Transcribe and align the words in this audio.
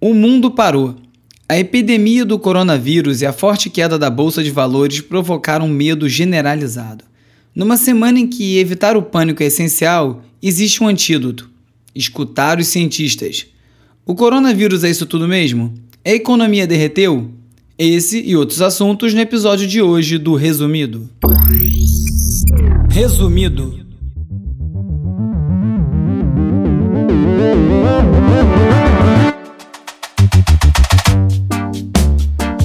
O 0.00 0.14
mundo 0.14 0.48
parou. 0.48 0.94
A 1.48 1.58
epidemia 1.58 2.24
do 2.24 2.38
coronavírus 2.38 3.20
e 3.20 3.26
a 3.26 3.32
forte 3.32 3.68
queda 3.68 3.98
da 3.98 4.08
bolsa 4.08 4.44
de 4.44 4.50
valores 4.50 5.00
provocaram 5.00 5.66
um 5.66 5.68
medo 5.70 6.08
generalizado. 6.08 7.04
Numa 7.52 7.76
semana 7.76 8.20
em 8.20 8.28
que 8.28 8.58
evitar 8.58 8.96
o 8.96 9.02
pânico 9.02 9.42
é 9.42 9.46
essencial, 9.46 10.22
existe 10.40 10.84
um 10.84 10.86
antídoto: 10.86 11.50
escutar 11.96 12.60
os 12.60 12.68
cientistas. 12.68 13.46
O 14.06 14.14
coronavírus 14.14 14.84
é 14.84 14.90
isso 14.90 15.04
tudo 15.04 15.26
mesmo? 15.26 15.74
A 16.04 16.10
economia 16.10 16.64
derreteu? 16.64 17.32
Esse 17.76 18.20
e 18.20 18.36
outros 18.36 18.62
assuntos 18.62 19.12
no 19.12 19.20
episódio 19.20 19.66
de 19.66 19.82
hoje 19.82 20.16
do 20.16 20.36
Resumido. 20.36 21.08
Resumido. 22.88 23.87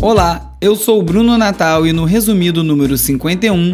Olá, 0.04 0.54
eu 0.60 0.76
sou 0.76 1.00
o 1.00 1.02
Bruno 1.02 1.38
Natal 1.38 1.88
e 1.88 1.94
no 1.94 2.04
resumido 2.04 2.62
número 2.62 2.98
51, 2.98 3.74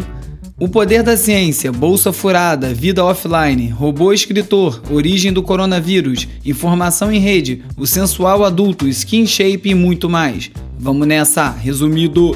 o 0.60 0.68
poder 0.68 1.02
da 1.02 1.16
ciência, 1.16 1.72
bolsa 1.72 2.12
furada, 2.12 2.72
vida 2.72 3.04
offline, 3.04 3.66
robô 3.66 4.12
escritor, 4.12 4.80
origem 4.92 5.32
do 5.32 5.42
coronavírus, 5.42 6.28
informação 6.44 7.10
em 7.10 7.18
rede, 7.18 7.64
o 7.76 7.84
sensual 7.84 8.44
adulto, 8.44 8.86
skin 8.86 9.26
shape 9.26 9.70
e 9.70 9.74
muito 9.74 10.08
mais. 10.08 10.52
Vamos 10.78 11.04
nessa, 11.04 11.50
resumido. 11.50 12.30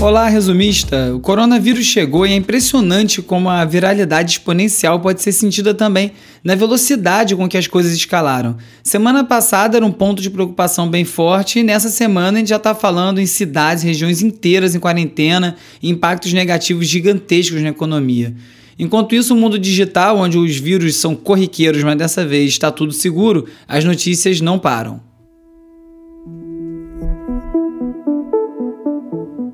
Olá, 0.00 0.30
resumista! 0.30 1.14
O 1.14 1.20
coronavírus 1.20 1.84
chegou 1.84 2.26
e 2.26 2.32
é 2.32 2.34
impressionante 2.34 3.20
como 3.20 3.50
a 3.50 3.62
viralidade 3.66 4.30
exponencial 4.30 4.98
pode 4.98 5.20
ser 5.20 5.30
sentida 5.30 5.74
também 5.74 6.12
na 6.42 6.54
velocidade 6.54 7.36
com 7.36 7.46
que 7.46 7.58
as 7.58 7.66
coisas 7.66 7.92
escalaram. 7.92 8.56
Semana 8.82 9.24
passada 9.24 9.76
era 9.76 9.84
um 9.84 9.92
ponto 9.92 10.22
de 10.22 10.30
preocupação 10.30 10.88
bem 10.88 11.04
forte 11.04 11.58
e 11.58 11.62
nessa 11.62 11.90
semana 11.90 12.38
a 12.38 12.40
gente 12.40 12.48
já 12.48 12.56
está 12.56 12.74
falando 12.74 13.20
em 13.20 13.26
cidades, 13.26 13.84
regiões 13.84 14.22
inteiras 14.22 14.74
em 14.74 14.80
quarentena 14.80 15.56
impactos 15.82 16.32
negativos 16.32 16.88
gigantescos 16.88 17.60
na 17.60 17.68
economia. 17.68 18.34
Enquanto 18.78 19.14
isso, 19.14 19.34
o 19.34 19.36
mundo 19.36 19.58
digital, 19.58 20.16
onde 20.16 20.38
os 20.38 20.56
vírus 20.56 20.96
são 20.96 21.14
corriqueiros, 21.14 21.82
mas 21.82 21.98
dessa 21.98 22.24
vez 22.24 22.48
está 22.48 22.70
tudo 22.70 22.94
seguro, 22.94 23.46
as 23.68 23.84
notícias 23.84 24.40
não 24.40 24.58
param. 24.58 25.09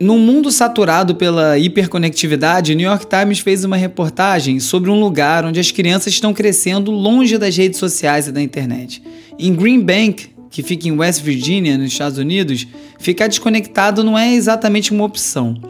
Num 0.07 0.21
mundo 0.21 0.53
saturado 0.53 1.17
pela 1.17 1.59
hiperconectividade, 1.59 2.73
o 2.73 2.77
New 2.77 2.89
York 2.89 3.07
Times 3.09 3.41
fez 3.41 3.65
uma 3.65 3.77
reportagem 3.77 4.61
sobre 4.61 4.89
um 4.89 5.01
lugar 5.01 5.45
onde 5.45 5.59
as 5.59 5.73
crianças 5.73 6.13
estão 6.13 6.33
crescendo 6.33 6.93
longe 6.93 7.37
das 7.37 7.57
redes 7.57 7.81
sociais 7.81 8.29
e 8.29 8.31
da 8.31 8.41
internet. 8.41 9.03
Em 9.37 9.53
Green 9.53 9.81
Bank, 9.81 10.29
que 10.49 10.63
fica 10.63 10.87
em 10.87 10.93
West 10.93 11.23
Virginia, 11.23 11.77
nos 11.77 11.91
Estados 11.91 12.19
Unidos, 12.19 12.69
ficar 13.01 13.27
desconectado 13.27 14.05
não 14.05 14.17
é 14.17 14.33
exatamente 14.33 14.93
uma 14.93 15.03
opção. 15.03 15.61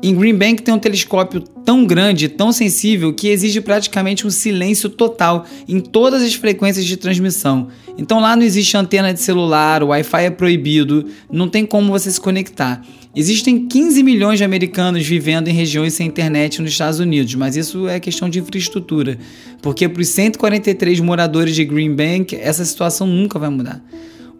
Em 0.00 0.14
Green 0.14 0.34
Bank 0.34 0.62
tem 0.62 0.72
um 0.72 0.78
telescópio 0.78 1.40
tão 1.40 1.84
grande 1.84 2.28
tão 2.28 2.52
sensível 2.52 3.12
que 3.12 3.28
exige 3.28 3.60
praticamente 3.60 4.24
um 4.24 4.30
silêncio 4.30 4.88
total 4.88 5.44
em 5.66 5.80
todas 5.80 6.22
as 6.22 6.34
frequências 6.34 6.86
de 6.86 6.96
transmissão. 6.96 7.66
Então 7.98 8.20
lá 8.20 8.36
não 8.36 8.44
existe 8.44 8.76
antena 8.76 9.12
de 9.12 9.20
celular, 9.20 9.82
o 9.82 9.88
Wi-Fi 9.88 10.22
é 10.22 10.30
proibido, 10.30 11.06
não 11.30 11.48
tem 11.48 11.66
como 11.66 11.90
você 11.90 12.12
se 12.12 12.20
conectar. 12.20 12.80
Existem 13.14 13.66
15 13.66 14.02
milhões 14.04 14.38
de 14.38 14.44
americanos 14.44 15.04
vivendo 15.04 15.48
em 15.48 15.52
regiões 15.52 15.94
sem 15.94 16.06
internet 16.06 16.62
nos 16.62 16.70
Estados 16.70 17.00
Unidos, 17.00 17.34
mas 17.34 17.56
isso 17.56 17.88
é 17.88 17.98
questão 17.98 18.30
de 18.30 18.38
infraestrutura, 18.38 19.18
porque 19.60 19.88
para 19.88 20.00
os 20.00 20.08
143 20.08 21.00
moradores 21.00 21.56
de 21.56 21.64
Green 21.64 21.96
Bank, 21.96 22.36
essa 22.36 22.64
situação 22.64 23.04
nunca 23.04 23.36
vai 23.36 23.48
mudar. 23.48 23.82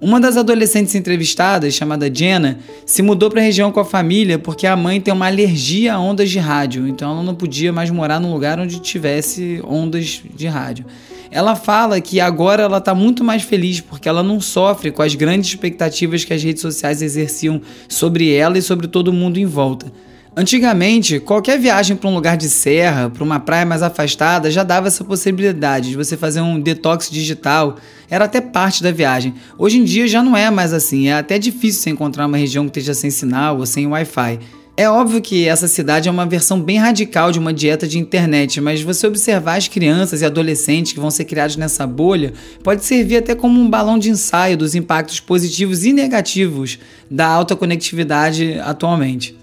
Uma 0.01 0.21
das 0.21 0.37
adolescentes 0.37 0.95
entrevistadas, 0.95 1.75
chamada 1.75 2.13
Jenna, 2.13 2.61
se 2.87 3.03
mudou 3.03 3.29
para 3.29 3.41
a 3.41 3.45
região 3.45 3.73
com 3.73 3.81
a 3.81 3.85
família 3.85 4.39
porque 4.39 4.65
a 4.65 4.77
mãe 4.77 5.01
tem 5.01 5.13
uma 5.13 5.27
alergia 5.27 5.95
a 5.95 6.01
ondas 6.01 6.31
de 6.31 6.39
rádio, 6.39 6.87
então 6.87 7.11
ela 7.11 7.23
não 7.25 7.35
podia 7.35 7.73
mais 7.73 7.91
morar 7.91 8.21
num 8.21 8.33
lugar 8.33 8.61
onde 8.61 8.79
tivesse 8.79 9.61
ondas 9.67 10.23
de 10.37 10.47
rádio. 10.47 10.87
Ela 11.33 11.57
fala 11.57 12.01
que 12.01 12.21
agora 12.21 12.63
ela 12.63 12.79
está 12.79 12.95
muito 12.95 13.25
mais 13.25 13.43
feliz 13.43 13.81
porque 13.81 14.09
ela 14.09 14.23
não 14.23 14.41
sofre 14.41 14.93
com 14.93 15.03
as 15.03 15.17
grandes 15.17 15.51
expectativas 15.51 16.25
que 16.25 16.33
as 16.33 16.45
redes 16.45 16.63
sociais 16.63 17.03
exerciam 17.03 17.61
sobre 17.89 18.33
ela 18.33 18.57
e 18.57 18.63
sobre 18.63 18.87
todo 18.87 19.13
mundo 19.13 19.39
em 19.39 19.47
volta. 19.47 19.93
Antigamente, 20.39 21.19
qualquer 21.19 21.59
viagem 21.59 21.97
para 21.97 22.09
um 22.09 22.15
lugar 22.15 22.37
de 22.37 22.49
serra, 22.49 23.11
para 23.11 23.25
uma 23.25 23.41
praia 23.41 23.67
mais 23.67 23.83
afastada, 23.83 24.53
já 24.53 24.63
dava 24.63 24.87
essa 24.87 25.03
possibilidade 25.03 25.89
de 25.89 25.97
você 25.97 26.17
fazer 26.17 26.41
um 26.41 26.61
detox 26.61 27.11
digital. 27.11 27.75
Era 28.09 28.27
até 28.27 28.41
parte 28.41 28.81
da 28.81 28.93
viagem. 28.93 29.35
Hoje 29.59 29.79
em 29.79 29.85
dia 29.85 30.07
já 30.07 30.23
não 30.23 30.37
é 30.37 30.49
mais 30.49 30.73
assim. 30.73 31.09
É 31.09 31.15
até 31.15 31.41
difícil 31.41 31.83
você 31.83 31.91
encontrar 31.91 32.25
uma 32.27 32.37
região 32.37 32.69
que 32.69 32.79
esteja 32.79 32.95
sem 32.95 33.11
sinal 33.11 33.59
ou 33.59 33.67
sem 33.67 33.89
Wi-Fi. 33.89 34.39
É 34.77 34.89
óbvio 34.89 35.21
que 35.21 35.49
essa 35.49 35.67
cidade 35.67 36.09
é 36.09 36.13
uma 36.13 36.25
versão 36.25 36.63
bem 36.63 36.79
radical 36.79 37.33
de 37.33 37.39
uma 37.41 37.53
dieta 37.53 37.89
de 37.89 37.99
internet, 37.99 38.61
mas 38.61 38.81
você 38.81 39.09
observar 39.09 39.57
as 39.57 39.67
crianças 39.67 40.23
e 40.23 40.25
adolescentes 40.25 40.93
que 40.93 41.01
vão 41.01 41.11
ser 41.11 41.25
criados 41.25 41.57
nessa 41.57 41.85
bolha 41.85 42.33
pode 42.63 42.85
servir 42.85 43.17
até 43.17 43.35
como 43.35 43.61
um 43.61 43.69
balão 43.69 43.99
de 43.99 44.09
ensaio 44.09 44.57
dos 44.57 44.77
impactos 44.77 45.19
positivos 45.19 45.85
e 45.85 45.93
negativos 45.93 46.79
da 47.11 47.27
alta 47.27 47.57
conectividade 47.57 48.57
atualmente. 48.61 49.37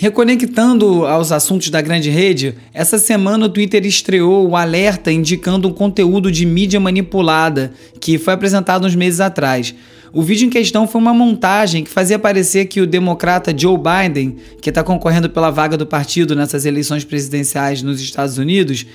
Reconectando 0.00 1.04
aos 1.04 1.30
assuntos 1.30 1.68
da 1.68 1.82
grande 1.82 2.08
rede, 2.08 2.54
essa 2.72 2.96
semana 2.96 3.44
o 3.44 3.48
Twitter 3.50 3.84
estreou 3.84 4.48
o 4.48 4.56
alerta 4.56 5.12
indicando 5.12 5.68
um 5.68 5.72
conteúdo 5.74 6.32
de 6.32 6.46
mídia 6.46 6.80
manipulada 6.80 7.74
que 8.00 8.16
foi 8.16 8.32
apresentado 8.32 8.86
uns 8.86 8.94
meses 8.94 9.20
atrás. 9.20 9.74
O 10.10 10.22
vídeo 10.22 10.46
em 10.46 10.50
questão 10.50 10.88
foi 10.88 11.02
uma 11.02 11.12
montagem 11.12 11.84
que 11.84 11.90
fazia 11.90 12.18
parecer 12.18 12.64
que 12.64 12.80
o 12.80 12.86
democrata 12.86 13.54
Joe 13.54 13.76
Biden, 13.76 14.36
que 14.62 14.70
está 14.70 14.82
concorrendo 14.82 15.28
pela 15.28 15.50
vaga 15.50 15.76
do 15.76 15.86
partido 15.86 16.34
nessas 16.34 16.64
eleições 16.64 17.04
presidenciais 17.04 17.82
nos 17.82 18.00
Estados 18.00 18.38
Unidos, 18.38 18.86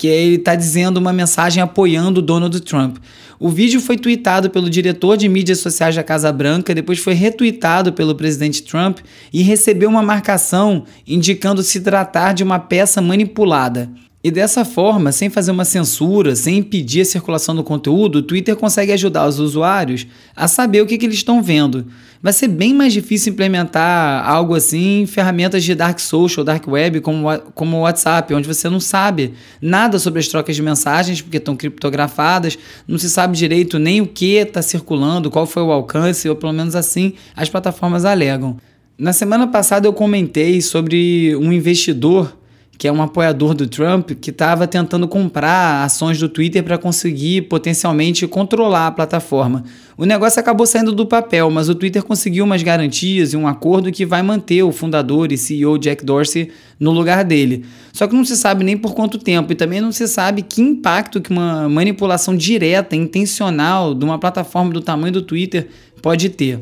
que 0.00 0.06
ele 0.06 0.36
está 0.36 0.54
dizendo 0.54 0.96
uma 0.96 1.12
mensagem 1.12 1.62
apoiando 1.62 2.22
Donald 2.22 2.58
Trump. 2.62 2.96
O 3.38 3.50
vídeo 3.50 3.82
foi 3.82 3.98
tweetado 3.98 4.48
pelo 4.48 4.70
diretor 4.70 5.14
de 5.14 5.28
mídias 5.28 5.58
sociais 5.58 5.94
da 5.94 6.02
Casa 6.02 6.32
Branca, 6.32 6.74
depois 6.74 6.98
foi 6.98 7.12
retweetado 7.12 7.92
pelo 7.92 8.14
presidente 8.14 8.62
Trump 8.62 9.00
e 9.30 9.42
recebeu 9.42 9.90
uma 9.90 10.02
marcação 10.02 10.84
indicando 11.06 11.62
se 11.62 11.82
tratar 11.82 12.32
de 12.32 12.42
uma 12.42 12.58
peça 12.58 13.02
manipulada. 13.02 13.90
E 14.22 14.30
dessa 14.30 14.66
forma, 14.66 15.12
sem 15.12 15.30
fazer 15.30 15.50
uma 15.50 15.64
censura, 15.64 16.36
sem 16.36 16.58
impedir 16.58 17.00
a 17.00 17.04
circulação 17.06 17.56
do 17.56 17.64
conteúdo, 17.64 18.16
o 18.16 18.22
Twitter 18.22 18.54
consegue 18.54 18.92
ajudar 18.92 19.26
os 19.26 19.38
usuários 19.38 20.06
a 20.36 20.46
saber 20.46 20.82
o 20.82 20.86
que, 20.86 20.98
que 20.98 21.06
eles 21.06 21.16
estão 21.16 21.42
vendo. 21.42 21.86
Vai 22.22 22.34
ser 22.34 22.48
bem 22.48 22.74
mais 22.74 22.92
difícil 22.92 23.32
implementar 23.32 24.28
algo 24.28 24.54
assim 24.54 25.00
em 25.00 25.06
ferramentas 25.06 25.64
de 25.64 25.74
dark 25.74 25.98
social, 25.98 26.44
dark 26.44 26.68
web, 26.68 27.00
como, 27.00 27.26
como 27.54 27.78
o 27.78 27.80
WhatsApp, 27.80 28.34
onde 28.34 28.46
você 28.46 28.68
não 28.68 28.78
sabe 28.78 29.32
nada 29.58 29.98
sobre 29.98 30.20
as 30.20 30.28
trocas 30.28 30.54
de 30.54 30.60
mensagens, 30.60 31.22
porque 31.22 31.38
estão 31.38 31.56
criptografadas, 31.56 32.58
não 32.86 32.98
se 32.98 33.08
sabe 33.08 33.38
direito 33.38 33.78
nem 33.78 34.02
o 34.02 34.06
que 34.06 34.34
está 34.34 34.60
circulando, 34.60 35.30
qual 35.30 35.46
foi 35.46 35.62
o 35.62 35.72
alcance, 35.72 36.28
ou 36.28 36.36
pelo 36.36 36.52
menos 36.52 36.76
assim 36.76 37.14
as 37.34 37.48
plataformas 37.48 38.04
alegam. 38.04 38.58
Na 38.98 39.14
semana 39.14 39.46
passada 39.46 39.88
eu 39.88 39.94
comentei 39.94 40.60
sobre 40.60 41.34
um 41.36 41.50
investidor 41.50 42.38
que 42.80 42.88
é 42.88 42.92
um 42.92 43.02
apoiador 43.02 43.52
do 43.52 43.66
Trump, 43.66 44.12
que 44.12 44.30
estava 44.30 44.66
tentando 44.66 45.06
comprar 45.06 45.84
ações 45.84 46.18
do 46.18 46.30
Twitter 46.30 46.64
para 46.64 46.78
conseguir 46.78 47.42
potencialmente 47.42 48.26
controlar 48.26 48.86
a 48.86 48.90
plataforma. 48.90 49.64
O 49.98 50.06
negócio 50.06 50.40
acabou 50.40 50.66
saindo 50.66 50.90
do 50.90 51.04
papel, 51.04 51.50
mas 51.50 51.68
o 51.68 51.74
Twitter 51.74 52.02
conseguiu 52.02 52.42
umas 52.42 52.62
garantias 52.62 53.34
e 53.34 53.36
um 53.36 53.46
acordo 53.46 53.92
que 53.92 54.06
vai 54.06 54.22
manter 54.22 54.62
o 54.62 54.72
fundador 54.72 55.30
e 55.30 55.36
CEO 55.36 55.76
Jack 55.76 56.02
Dorsey 56.02 56.52
no 56.78 56.90
lugar 56.90 57.22
dele. 57.22 57.66
Só 57.92 58.06
que 58.06 58.14
não 58.14 58.24
se 58.24 58.34
sabe 58.34 58.64
nem 58.64 58.78
por 58.78 58.94
quanto 58.94 59.18
tempo 59.18 59.52
e 59.52 59.54
também 59.54 59.82
não 59.82 59.92
se 59.92 60.08
sabe 60.08 60.40
que 60.40 60.62
impacto 60.62 61.20
que 61.20 61.30
uma 61.30 61.68
manipulação 61.68 62.34
direta, 62.34 62.96
intencional 62.96 63.94
de 63.94 64.06
uma 64.06 64.18
plataforma 64.18 64.72
do 64.72 64.80
tamanho 64.80 65.12
do 65.12 65.20
Twitter 65.20 65.68
pode 66.00 66.30
ter. 66.30 66.58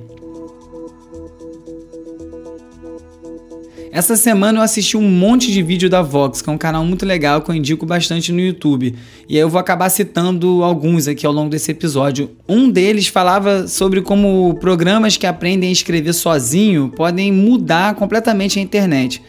Essa 3.90 4.17
semana 4.17 4.58
eu 4.58 4.62
assisti 4.62 4.96
um 4.96 5.08
monte 5.08 5.50
de 5.50 5.62
vídeo 5.62 5.88
da 5.88 6.02
Vox, 6.02 6.43
que 6.43 6.50
é 6.50 6.52
um 6.52 6.58
canal 6.58 6.85
muito 6.85 7.06
legal 7.06 7.40
que 7.40 7.50
eu 7.50 7.55
indico 7.55 7.87
bastante 7.87 8.32
no 8.32 8.40
YouTube. 8.40 8.94
E 9.29 9.37
aí 9.37 9.40
eu 9.40 9.49
vou 9.49 9.58
acabar 9.58 9.88
citando 9.88 10.62
alguns 10.62 11.08
aqui 11.08 11.25
ao 11.25 11.32
longo 11.32 11.49
desse 11.49 11.70
episódio. 11.70 12.31
Um 12.49 12.70
deles 12.70 13.08
falava 13.08 13.67
sobre 13.67 14.02
como 14.02 14.55
programas 14.61 15.17
que 15.17 15.26
aprendem 15.26 15.70
a 15.70 15.73
escrever 15.73 16.12
sozinho 16.12 16.93
podem 16.94 17.32
mudar 17.32 17.94
completamente 17.94 18.58
a 18.58 18.62
internet. 18.62 19.23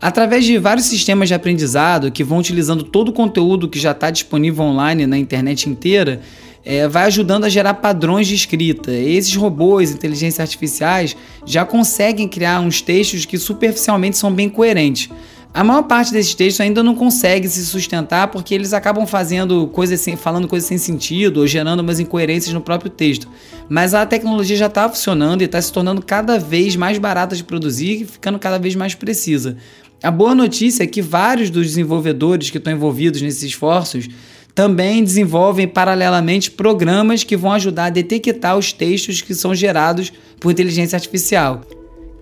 Através 0.00 0.44
de 0.44 0.58
vários 0.58 0.86
sistemas 0.86 1.28
de 1.28 1.34
aprendizado 1.34 2.10
que 2.10 2.24
vão 2.24 2.38
utilizando 2.38 2.84
todo 2.84 3.08
o 3.08 3.12
conteúdo 3.12 3.68
que 3.68 3.78
já 3.78 3.92
está 3.92 4.10
disponível 4.10 4.64
online 4.64 5.06
na 5.06 5.16
internet 5.16 5.68
inteira, 5.68 6.20
é, 6.66 6.88
vai 6.88 7.04
ajudando 7.04 7.44
a 7.44 7.48
gerar 7.48 7.74
padrões 7.74 8.26
de 8.26 8.34
escrita. 8.34 8.90
Esses 8.90 9.36
robôs, 9.36 9.92
inteligências 9.92 10.40
artificiais, 10.40 11.16
já 11.44 11.64
conseguem 11.64 12.26
criar 12.26 12.60
uns 12.60 12.82
textos 12.82 13.24
que 13.24 13.38
superficialmente 13.38 14.18
são 14.18 14.32
bem 14.32 14.48
coerentes. 14.48 15.08
A 15.54 15.62
maior 15.62 15.84
parte 15.84 16.12
desses 16.12 16.34
textos 16.34 16.60
ainda 16.60 16.82
não 16.82 16.94
consegue 16.94 17.48
se 17.48 17.64
sustentar 17.64 18.28
porque 18.28 18.52
eles 18.52 18.74
acabam 18.74 19.06
fazendo 19.06 19.68
coisas 19.68 20.00
sem, 20.00 20.16
falando 20.16 20.48
coisas 20.48 20.68
sem 20.68 20.76
sentido 20.76 21.38
ou 21.38 21.46
gerando 21.46 21.80
umas 21.80 22.00
incoerências 22.00 22.52
no 22.52 22.60
próprio 22.60 22.90
texto. 22.90 23.28
Mas 23.68 23.94
a 23.94 24.04
tecnologia 24.04 24.56
já 24.56 24.66
está 24.66 24.88
funcionando 24.88 25.42
e 25.42 25.44
está 25.44 25.62
se 25.62 25.72
tornando 25.72 26.02
cada 26.02 26.36
vez 26.36 26.74
mais 26.74 26.98
barata 26.98 27.34
de 27.34 27.44
produzir 27.44 28.02
e 28.02 28.04
ficando 28.04 28.38
cada 28.40 28.58
vez 28.58 28.74
mais 28.74 28.94
precisa. 28.94 29.56
A 30.02 30.10
boa 30.10 30.34
notícia 30.34 30.82
é 30.82 30.86
que 30.86 31.00
vários 31.00 31.48
dos 31.48 31.68
desenvolvedores 31.68 32.50
que 32.50 32.58
estão 32.58 32.72
envolvidos 32.72 33.22
nesses 33.22 33.44
esforços 33.44 34.08
também 34.56 35.04
desenvolvem 35.04 35.68
paralelamente 35.68 36.50
programas 36.50 37.22
que 37.22 37.36
vão 37.36 37.52
ajudar 37.52 37.84
a 37.84 37.90
detectar 37.90 38.56
os 38.56 38.72
textos 38.72 39.20
que 39.20 39.34
são 39.34 39.54
gerados 39.54 40.10
por 40.40 40.50
inteligência 40.50 40.96
artificial. 40.96 41.60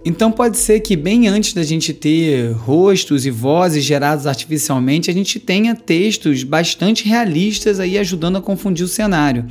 Então 0.04 0.32
pode 0.32 0.58
ser 0.58 0.80
que 0.80 0.96
bem 0.96 1.28
antes 1.28 1.54
da 1.54 1.62
gente 1.62 1.94
ter 1.94 2.50
rostos 2.50 3.24
e 3.24 3.30
vozes 3.30 3.84
gerados 3.84 4.26
artificialmente, 4.26 5.08
a 5.08 5.14
gente 5.14 5.38
tenha 5.38 5.76
textos 5.76 6.42
bastante 6.42 7.08
realistas 7.08 7.78
aí 7.78 7.96
ajudando 7.96 8.36
a 8.36 8.42
confundir 8.42 8.84
o 8.84 8.88
cenário. 8.88 9.46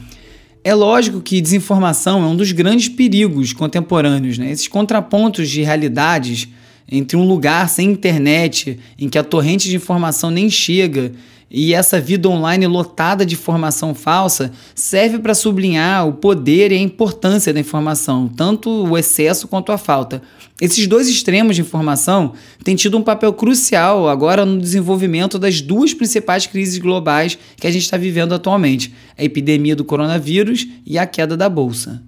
É 0.61 0.75
lógico 0.75 1.21
que 1.21 1.39
desinformação 1.39 2.21
é 2.21 2.27
um 2.27 2.35
dos 2.35 2.51
grandes 2.51 2.89
perigos 2.89 3.53
contemporâneos, 3.53 4.37
né? 4.37 4.51
Esses 4.51 4.67
contrapontos 4.67 5.49
de 5.49 5.61
realidades 5.61 6.49
entre 6.91 7.17
um 7.17 7.27
lugar 7.27 7.69
sem 7.69 7.91
internet, 7.91 8.79
em 8.97 9.09
que 9.09 9.17
a 9.17 9.23
torrente 9.23 9.69
de 9.69 9.75
informação 9.75 10.29
nem 10.29 10.49
chega, 10.49 11.13
e 11.55 11.71
essa 11.71 12.01
vida 12.01 12.27
online 12.27 12.65
lotada 12.65 13.23
de 13.23 13.35
informação 13.35 13.93
falsa 13.93 14.51
serve 14.73 15.19
para 15.19 15.35
sublinhar 15.35 16.07
o 16.07 16.13
poder 16.13 16.71
e 16.71 16.75
a 16.75 16.79
importância 16.79 17.53
da 17.53 17.59
informação, 17.59 18.27
tanto 18.27 18.71
o 18.71 18.97
excesso 18.97 19.47
quanto 19.47 19.71
a 19.71 19.77
falta. 19.77 20.19
Esses 20.59 20.87
dois 20.87 21.07
extremos 21.07 21.55
de 21.55 21.61
informação 21.61 22.33
têm 22.63 22.75
tido 22.75 22.97
um 22.97 23.03
papel 23.03 23.31
crucial 23.33 24.09
agora 24.09 24.45
no 24.45 24.59
desenvolvimento 24.59 25.37
das 25.37 25.61
duas 25.61 25.93
principais 25.93 26.47
crises 26.47 26.79
globais 26.79 27.37
que 27.57 27.67
a 27.67 27.71
gente 27.71 27.83
está 27.83 27.97
vivendo 27.97 28.33
atualmente: 28.33 28.91
a 29.15 29.23
epidemia 29.23 29.75
do 29.75 29.85
coronavírus 29.85 30.67
e 30.83 30.97
a 30.97 31.05
queda 31.05 31.37
da 31.37 31.47
bolsa. 31.47 32.01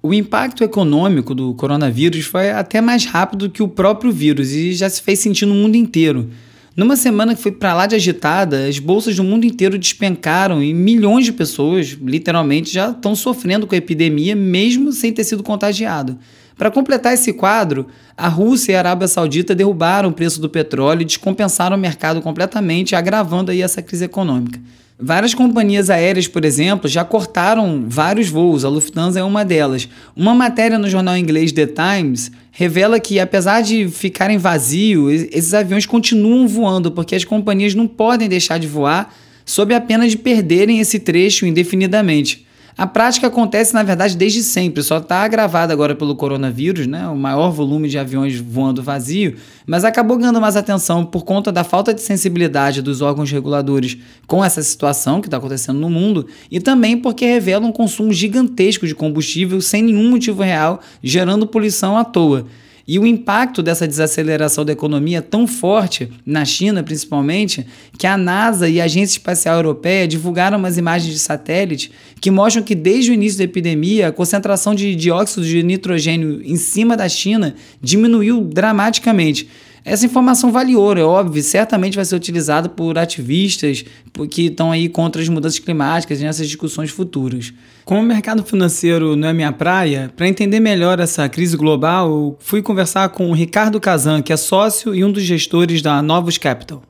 O 0.00 0.14
impacto 0.14 0.62
econômico 0.62 1.34
do 1.34 1.52
coronavírus 1.54 2.24
foi 2.24 2.50
até 2.50 2.80
mais 2.80 3.04
rápido 3.04 3.50
que 3.50 3.64
o 3.64 3.66
próprio 3.66 4.12
vírus 4.12 4.52
e 4.52 4.72
já 4.72 4.88
se 4.88 5.02
fez 5.02 5.18
sentir 5.18 5.44
no 5.44 5.54
mundo 5.54 5.74
inteiro. 5.74 6.30
Numa 6.76 6.94
semana 6.94 7.34
que 7.34 7.42
foi 7.42 7.50
para 7.50 7.74
lá 7.74 7.84
de 7.84 7.96
agitada, 7.96 8.68
as 8.68 8.78
bolsas 8.78 9.16
do 9.16 9.24
mundo 9.24 9.44
inteiro 9.44 9.76
despencaram 9.76 10.62
e 10.62 10.72
milhões 10.72 11.24
de 11.24 11.32
pessoas, 11.32 11.98
literalmente, 12.00 12.72
já 12.72 12.90
estão 12.90 13.16
sofrendo 13.16 13.66
com 13.66 13.74
a 13.74 13.78
epidemia 13.78 14.36
mesmo 14.36 14.92
sem 14.92 15.12
ter 15.12 15.24
sido 15.24 15.42
contagiado. 15.42 16.16
Para 16.56 16.70
completar 16.70 17.14
esse 17.14 17.32
quadro, 17.32 17.88
a 18.16 18.28
Rússia 18.28 18.72
e 18.72 18.74
a 18.76 18.78
Arábia 18.78 19.08
Saudita 19.08 19.52
derrubaram 19.52 20.10
o 20.10 20.12
preço 20.12 20.40
do 20.40 20.48
petróleo 20.48 21.02
e 21.02 21.06
descompensaram 21.06 21.76
o 21.76 21.80
mercado 21.80 22.22
completamente, 22.22 22.94
agravando 22.94 23.50
aí 23.50 23.62
essa 23.62 23.82
crise 23.82 24.04
econômica. 24.04 24.60
Várias 25.00 25.32
companhias 25.32 25.90
aéreas, 25.90 26.26
por 26.26 26.44
exemplo, 26.44 26.88
já 26.88 27.04
cortaram 27.04 27.84
vários 27.86 28.28
voos, 28.28 28.64
a 28.64 28.68
Lufthansa 28.68 29.20
é 29.20 29.22
uma 29.22 29.44
delas. 29.44 29.88
Uma 30.16 30.34
matéria 30.34 30.76
no 30.76 30.90
jornal 30.90 31.16
inglês 31.16 31.52
The 31.52 31.66
Times 31.66 32.32
revela 32.50 32.98
que, 32.98 33.20
apesar 33.20 33.60
de 33.60 33.88
ficarem 33.88 34.38
vazios, 34.38 35.28
esses 35.30 35.54
aviões 35.54 35.86
continuam 35.86 36.48
voando 36.48 36.90
porque 36.90 37.14
as 37.14 37.22
companhias 37.22 37.76
não 37.76 37.86
podem 37.86 38.28
deixar 38.28 38.58
de 38.58 38.66
voar 38.66 39.14
sob 39.44 39.72
a 39.72 39.80
pena 39.80 40.08
de 40.08 40.18
perderem 40.18 40.80
esse 40.80 40.98
trecho 40.98 41.46
indefinidamente. 41.46 42.47
A 42.78 42.86
prática 42.86 43.26
acontece, 43.26 43.74
na 43.74 43.82
verdade, 43.82 44.16
desde 44.16 44.40
sempre, 44.40 44.84
só 44.84 44.98
está 44.98 45.24
agravada 45.24 45.72
agora 45.72 45.96
pelo 45.96 46.14
coronavírus, 46.14 46.86
né? 46.86 47.08
o 47.08 47.16
maior 47.16 47.50
volume 47.50 47.88
de 47.88 47.98
aviões 47.98 48.38
voando 48.38 48.84
vazio, 48.84 49.34
mas 49.66 49.84
acabou 49.84 50.16
ganhando 50.16 50.40
mais 50.40 50.54
atenção 50.54 51.04
por 51.04 51.24
conta 51.24 51.50
da 51.50 51.64
falta 51.64 51.92
de 51.92 52.00
sensibilidade 52.00 52.80
dos 52.80 53.02
órgãos 53.02 53.32
reguladores 53.32 53.98
com 54.28 54.44
essa 54.44 54.62
situação 54.62 55.20
que 55.20 55.26
está 55.26 55.38
acontecendo 55.38 55.80
no 55.80 55.90
mundo 55.90 56.28
e 56.48 56.60
também 56.60 56.96
porque 56.96 57.26
revela 57.26 57.66
um 57.66 57.72
consumo 57.72 58.12
gigantesco 58.12 58.86
de 58.86 58.94
combustível 58.94 59.60
sem 59.60 59.82
nenhum 59.82 60.10
motivo 60.10 60.44
real, 60.44 60.78
gerando 61.02 61.48
poluição 61.48 61.98
à 61.98 62.04
toa. 62.04 62.46
E 62.88 62.98
o 62.98 63.06
impacto 63.06 63.62
dessa 63.62 63.86
desaceleração 63.86 64.64
da 64.64 64.72
economia 64.72 65.18
é 65.18 65.20
tão 65.20 65.46
forte, 65.46 66.10
na 66.24 66.42
China 66.46 66.82
principalmente, 66.82 67.66
que 67.98 68.06
a 68.06 68.16
NASA 68.16 68.66
e 68.66 68.80
a 68.80 68.84
Agência 68.84 69.18
Espacial 69.18 69.56
Europeia 69.56 70.08
divulgaram 70.08 70.56
umas 70.56 70.78
imagens 70.78 71.12
de 71.12 71.18
satélite 71.18 71.92
que 72.18 72.30
mostram 72.30 72.62
que 72.62 72.74
desde 72.74 73.10
o 73.10 73.14
início 73.14 73.36
da 73.36 73.44
epidemia 73.44 74.08
a 74.08 74.12
concentração 74.12 74.74
de 74.74 74.94
dióxido 74.96 75.44
de 75.44 75.62
nitrogênio 75.62 76.40
em 76.42 76.56
cima 76.56 76.96
da 76.96 77.06
China 77.10 77.54
diminuiu 77.82 78.40
dramaticamente. 78.40 79.46
Essa 79.84 80.06
informação 80.06 80.50
vale 80.50 80.74
ouro, 80.74 81.00
é 81.00 81.04
óbvio, 81.04 81.42
certamente 81.42 81.96
vai 81.96 82.04
ser 82.04 82.16
utilizada 82.16 82.68
por 82.68 82.98
ativistas 82.98 83.84
que 84.30 84.46
estão 84.46 84.72
aí 84.72 84.88
contra 84.88 85.22
as 85.22 85.28
mudanças 85.28 85.58
climáticas 85.58 86.20
nessas 86.20 86.46
discussões 86.46 86.90
futuras. 86.90 87.52
Como 87.84 88.00
o 88.00 88.04
mercado 88.04 88.42
financeiro 88.44 89.16
não 89.16 89.28
é 89.28 89.32
minha 89.32 89.52
praia, 89.52 90.12
para 90.14 90.28
entender 90.28 90.60
melhor 90.60 91.00
essa 91.00 91.28
crise 91.28 91.56
global, 91.56 92.36
fui 92.38 92.60
conversar 92.60 93.08
com 93.10 93.30
o 93.30 93.34
Ricardo 93.34 93.80
Kazan, 93.80 94.20
que 94.20 94.32
é 94.32 94.36
sócio 94.36 94.94
e 94.94 95.02
um 95.04 95.10
dos 95.10 95.22
gestores 95.22 95.80
da 95.80 96.02
Novos 96.02 96.36
Capital. 96.36 96.82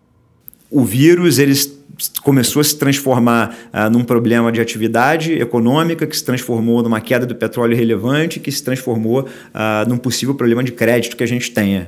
O 0.70 0.84
vírus, 0.84 1.38
eles 1.38 1.78
começou 2.22 2.60
a 2.60 2.64
se 2.64 2.76
transformar 2.76 3.56
uh, 3.72 3.90
num 3.90 4.04
problema 4.04 4.52
de 4.52 4.60
atividade 4.60 5.32
econômica, 5.32 6.06
que 6.06 6.16
se 6.16 6.24
transformou 6.24 6.82
numa 6.82 7.00
queda 7.00 7.26
do 7.26 7.34
petróleo 7.34 7.76
relevante, 7.76 8.38
que 8.38 8.52
se 8.52 8.62
transformou 8.62 9.20
uh, 9.20 9.88
num 9.88 9.98
possível 9.98 10.34
problema 10.34 10.62
de 10.62 10.72
crédito 10.72 11.16
que 11.16 11.24
a 11.24 11.28
gente 11.28 11.50
tenha. 11.50 11.86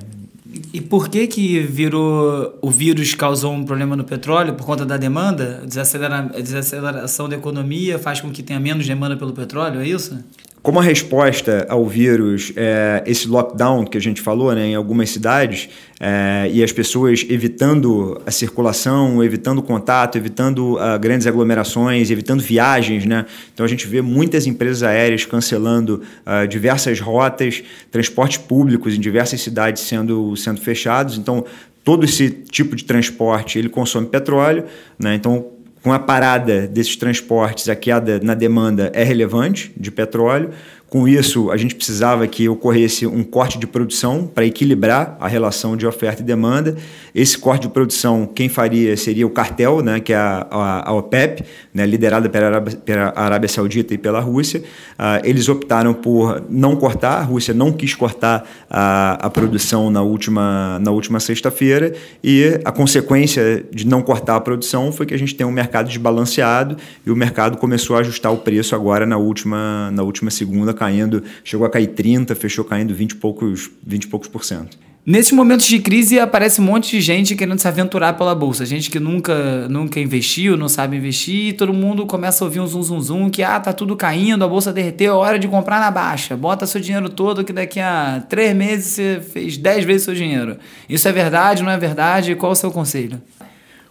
E 0.73 0.81
por 0.81 1.08
que 1.08 1.26
que 1.26 1.61
virou 1.61 2.58
o 2.61 2.70
vírus 2.70 3.14
causou 3.14 3.52
um 3.52 3.64
problema 3.64 3.94
no 3.94 4.05
petróleo 4.05 4.55
por 4.55 4.64
conta 4.64 4.85
da 4.85 4.97
demanda? 4.97 5.62
Desacelera, 5.64 6.23
desaceleração 6.23 7.29
da 7.29 7.37
economia 7.37 7.99
faz 7.99 8.20
com 8.20 8.31
que 8.31 8.43
tenha 8.43 8.58
menos 8.58 8.87
demanda 8.87 9.17
pelo 9.17 9.32
petróleo, 9.32 9.81
é 9.81 9.87
isso? 9.87 10.19
Como 10.62 10.79
a 10.79 10.83
resposta 10.83 11.67
ao 11.71 11.87
vírus, 11.87 12.53
é, 12.55 13.03
esse 13.07 13.27
lockdown 13.27 13.87
que 13.87 13.97
a 13.97 14.01
gente 14.01 14.21
falou 14.21 14.55
né, 14.55 14.67
em 14.67 14.75
algumas 14.75 15.09
cidades, 15.09 15.71
é, 15.99 16.51
e 16.53 16.62
as 16.62 16.71
pessoas 16.71 17.25
evitando 17.31 18.21
a 18.27 18.31
circulação, 18.31 19.25
evitando 19.25 19.62
contato, 19.62 20.19
evitando 20.19 20.75
uh, 20.75 20.99
grandes 21.01 21.27
aglomerações, 21.27 22.11
evitando 22.11 22.43
viagens. 22.43 23.07
Né? 23.07 23.25
Então 23.55 23.65
a 23.65 23.69
gente 23.69 23.87
vê 23.87 24.03
muitas 24.03 24.47
empresas 24.47 24.83
aéreas 24.83 25.25
cancelando 25.25 26.03
uh, 26.27 26.47
diversas 26.47 27.01
rotas, 27.01 27.62
transportes 27.91 28.37
públicos 28.37 28.95
em 28.95 29.01
diversas 29.01 29.41
cidades 29.41 29.83
sendo, 29.83 30.37
sendo 30.37 30.61
fechados. 30.61 31.17
Então 31.17 31.45
todo 31.83 32.05
esse 32.05 32.31
tipo 32.31 32.77
de 32.77 32.85
transporte 32.85 33.59
ele 33.59 33.71
consome 33.71 34.09
petróleo. 34.09 34.65
Né? 34.99 35.14
Então 35.14 35.47
com 35.82 35.92
a 35.92 35.99
parada 35.99 36.66
desses 36.66 36.96
transportes, 36.96 37.68
a 37.68 37.75
queda 37.75 38.20
na 38.22 38.34
demanda 38.34 38.90
é 38.94 39.02
relevante 39.02 39.72
de 39.76 39.90
petróleo. 39.90 40.50
Com 40.90 41.06
isso, 41.06 41.52
a 41.52 41.56
gente 41.56 41.76
precisava 41.76 42.26
que 42.26 42.49
ocorresse 42.49 43.06
um 43.06 43.23
corte 43.23 43.61
de 43.61 43.66
produção 43.66 44.26
para 44.26 44.44
equilibrar 44.44 45.16
a 45.20 45.28
relação 45.28 45.76
de 45.76 45.87
oferta 45.87 46.20
e 46.20 46.25
demanda. 46.25 46.76
Esse 47.14 47.38
corte 47.38 47.62
de 47.62 47.68
produção, 47.68 48.26
quem 48.26 48.49
faria 48.49 48.97
seria 48.97 49.25
o 49.25 49.30
cartel, 49.30 49.82
né, 49.82 50.00
que 50.00 50.12
é 50.12 50.16
a, 50.16 50.49
a, 50.50 50.90
a 50.90 50.92
OPEP, 50.92 51.44
né, 51.73 51.87
liderada 51.87 52.28
pela 52.28 52.47
Arábia, 52.47 52.76
pela 52.76 53.12
Arábia, 53.14 53.49
Saudita 53.49 53.94
e 53.94 53.99
pela 53.99 54.18
Rússia. 54.18 54.64
Uh, 54.99 55.23
eles 55.23 55.49
optaram 55.49 55.94
por 55.94 56.42
não 56.50 56.75
cortar, 56.75 57.18
a 57.18 57.23
Rússia 57.23 57.54
não 57.54 57.73
quis 57.73 57.94
cortar 57.94 58.44
a, 58.68 59.26
a 59.26 59.30
produção 59.30 59.92
na 59.92 60.02
última, 60.02 60.80
na 60.80 60.90
última 60.90 61.20
sexta-feira, 61.20 61.94
e 62.23 62.61
a 62.64 62.73
consequência 62.73 63.64
de 63.73 63.87
não 63.87 64.02
cortar 64.02 64.35
a 64.35 64.40
produção 64.40 64.90
foi 64.90 65.06
que 65.06 65.14
a 65.14 65.18
gente 65.18 65.37
tem 65.37 65.47
um 65.47 65.52
mercado 65.52 65.87
desbalanceado 65.87 66.76
e 67.06 67.12
o 67.12 67.16
mercado 67.16 67.59
começou 67.59 67.94
a 67.94 68.00
ajustar 68.00 68.32
o 68.32 68.38
preço 68.38 68.75
agora 68.75 69.06
na 69.06 69.18
última, 69.18 69.88
na 69.92 70.02
última 70.02 70.32
segunda 70.32 70.79
caindo, 70.80 71.22
chegou 71.44 71.66
a 71.66 71.70
cair 71.70 71.88
30, 71.88 72.34
fechou 72.34 72.64
caindo 72.64 72.94
20 72.94 73.10
e 73.10 73.16
poucos, 73.16 73.70
20 73.87 74.04
e 74.04 74.08
poucos 74.08 74.28
por 74.28 74.42
cento. 74.42 74.78
Nesses 75.04 75.32
momentos 75.32 75.66
de 75.66 75.78
crise 75.78 76.18
aparece 76.18 76.60
um 76.60 76.64
monte 76.64 76.90
de 76.90 77.00
gente 77.00 77.34
querendo 77.34 77.58
se 77.58 77.66
aventurar 77.66 78.14
pela 78.14 78.34
bolsa, 78.34 78.66
gente 78.66 78.90
que 78.90 79.00
nunca 79.00 79.66
nunca 79.68 79.99
investiu, 79.99 80.56
não 80.56 80.68
sabe 80.68 80.96
investir, 80.96 81.49
e 81.49 81.52
todo 81.52 81.72
mundo 81.72 82.06
começa 82.06 82.44
a 82.44 82.46
ouvir 82.46 82.60
um 82.60 82.66
zum 82.66 82.82
zum 82.82 83.00
zum 83.00 83.30
que 83.30 83.42
ah, 83.42 83.58
tá 83.58 83.72
tudo 83.72 83.96
caindo, 83.96 84.44
a 84.44 84.49
bolsa 84.49 84.72
derreteu, 84.72 85.14
é 85.14 85.16
hora 85.16 85.38
de 85.38 85.49
comprar 85.49 85.80
na 85.80 85.90
baixa. 85.90 86.37
Bota 86.37 86.66
seu 86.66 86.80
dinheiro 86.80 87.08
todo 87.08 87.44
que 87.44 87.52
daqui 87.52 87.80
a 87.80 88.22
três 88.28 88.54
meses 88.54 88.87
você 88.87 89.20
fez 89.20 89.56
dez 89.56 89.84
vezes 89.84 90.02
seu 90.02 90.14
dinheiro. 90.14 90.58
Isso 90.88 91.08
é 91.08 91.12
verdade, 91.12 91.62
não 91.62 91.70
é 91.70 91.78
verdade? 91.78 92.34
Qual 92.34 92.52
o 92.52 92.56
seu 92.56 92.70
conselho? 92.70 93.20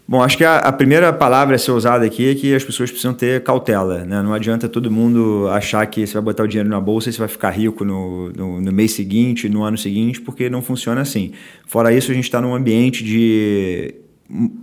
Bom, 0.10 0.24
acho 0.24 0.40
que 0.40 0.44
a, 0.44 0.58
a, 0.58 0.72
primeira 0.72 1.14
palavra 1.14 1.56
a 1.56 1.60
ser 1.60 1.70
usada 1.70 2.04
aqui 2.04 2.32
é 2.32 2.34
que 2.34 2.56
as 2.56 2.64
pessoas 2.64 2.90
precisam 2.90 3.14
ter 3.14 3.44
cautela. 3.44 4.04
Né? 4.06 4.24
Não 4.24 4.34
adianta 4.34 4.68
todo 4.68 4.90
mundo 4.90 5.48
achar 5.50 5.86
que 5.86 6.08
você 6.08 6.14
vai 6.14 6.24
botar 6.24 6.46
o 6.46 6.48
dinheiro 6.48 6.68
na 6.68 6.82
bolsa 6.82 7.10
e 7.10 7.14
você 7.14 7.20
vai 7.20 7.28
ficar 7.28 7.52
rico 7.52 7.86
no, 7.86 8.32
no, 8.32 8.60
no 8.60 8.72
mês 8.72 8.94
seguinte, 8.94 9.48
no 9.48 9.62
ano 9.62 9.78
seguinte, 9.78 10.20
porque 10.20 10.50
não 10.50 10.64
funciona 10.64 11.02
assim. 11.02 11.34
Fora 11.68 11.94
isso, 11.94 12.10
a 12.10 12.16
gente 12.16 12.24
está 12.24 12.42
num 12.42 12.56
ambiente 12.56 13.04
de 13.04 13.94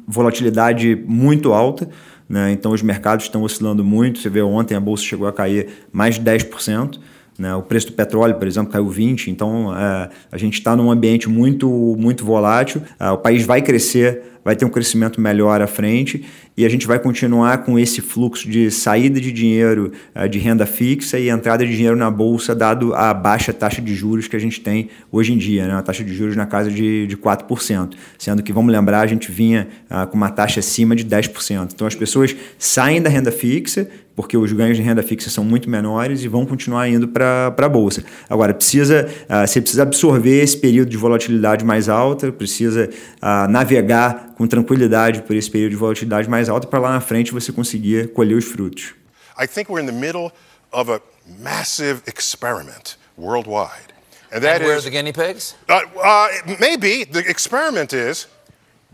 volatilidade 0.04 1.00
muito 1.06 1.52
alta. 1.52 1.88
Né? 2.28 2.50
Então, 2.50 2.72
os 2.72 2.82
mercados 2.82 3.26
estão 3.26 3.44
oscilando 3.44 3.84
muito. 3.84 4.18
Você 4.18 4.28
vê 4.28 4.42
ontem 4.42 4.74
a 4.74 4.80
bolsa 4.80 5.04
chegou 5.04 5.28
a 5.28 5.32
cair 5.32 5.68
mais 5.92 6.16
de 6.16 6.22
10%. 6.22 6.98
Né? 7.38 7.54
O 7.54 7.62
preço 7.62 7.86
do 7.86 7.92
petróleo, 7.92 8.34
por 8.34 8.48
exemplo, 8.48 8.72
caiu 8.72 8.88
20%, 8.88 9.28
então 9.28 9.72
é, 9.76 10.08
a 10.32 10.38
gente 10.38 10.54
está 10.54 10.74
num 10.74 10.90
ambiente 10.90 11.28
muito, 11.28 11.68
muito 11.96 12.24
volátil. 12.24 12.82
É, 12.98 13.10
o 13.10 13.18
país 13.18 13.46
vai 13.46 13.62
crescer 13.62 14.35
vai 14.46 14.54
ter 14.54 14.64
um 14.64 14.68
crescimento 14.68 15.20
melhor 15.20 15.60
à 15.60 15.66
frente 15.66 16.24
e 16.56 16.64
a 16.64 16.68
gente 16.68 16.86
vai 16.86 17.00
continuar 17.00 17.64
com 17.64 17.76
esse 17.76 18.00
fluxo 18.00 18.48
de 18.48 18.70
saída 18.70 19.20
de 19.20 19.32
dinheiro 19.32 19.90
uh, 20.14 20.28
de 20.28 20.38
renda 20.38 20.64
fixa 20.64 21.18
e 21.18 21.28
entrada 21.28 21.66
de 21.66 21.74
dinheiro 21.74 21.96
na 21.96 22.08
bolsa, 22.12 22.54
dado 22.54 22.94
a 22.94 23.12
baixa 23.12 23.52
taxa 23.52 23.82
de 23.82 23.92
juros 23.92 24.28
que 24.28 24.36
a 24.36 24.38
gente 24.38 24.60
tem 24.60 24.88
hoje 25.10 25.32
em 25.32 25.36
dia, 25.36 25.66
né? 25.66 25.82
taxa 25.82 26.04
de 26.04 26.14
juros 26.14 26.36
na 26.36 26.46
casa 26.46 26.70
de, 26.70 27.08
de 27.08 27.16
4%, 27.16 27.94
sendo 28.16 28.40
que, 28.40 28.52
vamos 28.52 28.70
lembrar, 28.70 29.00
a 29.00 29.06
gente 29.08 29.32
vinha 29.32 29.66
uh, 29.90 30.06
com 30.06 30.16
uma 30.16 30.30
taxa 30.30 30.60
acima 30.60 30.94
de 30.94 31.04
10%. 31.04 31.72
Então 31.74 31.84
as 31.84 31.96
pessoas 31.96 32.36
saem 32.56 33.02
da 33.02 33.10
renda 33.10 33.32
fixa 33.32 33.88
porque 34.16 34.36
os 34.36 34.50
ganhos 34.50 34.78
de 34.78 34.82
renda 34.82 35.02
fixa 35.02 35.28
são 35.28 35.44
muito 35.44 35.68
menores 35.68 36.22
e 36.22 36.28
vão 36.28 36.46
continuar 36.46 36.88
indo 36.88 37.06
para 37.06 37.54
a 37.56 37.68
bolsa. 37.68 38.02
Agora, 38.28 38.54
precisa, 38.54 39.06
uh, 39.28 39.46
você 39.46 39.60
precisa 39.60 39.82
absorver 39.82 40.42
esse 40.42 40.56
período 40.56 40.88
de 40.88 40.96
volatilidade 40.96 41.64
mais 41.64 41.88
alta, 41.90 42.32
precisa 42.32 42.88
uh, 42.88 43.48
navegar 43.48 44.34
com 44.36 44.46
tranquilidade 44.48 45.20
por 45.22 45.36
esse 45.36 45.50
período 45.50 45.72
de 45.72 45.76
volatilidade 45.76 46.28
mais 46.30 46.48
alta 46.48 46.66
para 46.66 46.78
lá 46.78 46.92
na 46.92 47.00
frente 47.00 47.30
você 47.30 47.52
conseguir 47.52 48.08
colher 48.08 48.36
os 48.36 48.46
frutos. 48.46 48.94
I 49.38 49.46
think 49.46 49.70
we're 49.70 49.82
in 49.82 49.86
the 49.86 49.92
middle 49.92 50.32
of 50.72 50.90
a 50.90 51.00
massive 51.38 52.00
experiment 52.06 52.96
worldwide. 53.18 53.92
And 54.32 54.40
that 54.40 54.56
and 54.56 54.64
where 54.64 54.76
is, 54.76 54.86
are 54.86 54.90
the 54.90 54.96
guinea 54.96 55.12
pigs? 55.12 55.54
Uh, 55.68 55.80
uh, 56.02 56.28
maybe 56.58 57.04
the 57.04 57.20
experiment 57.28 57.92
is 57.92 58.26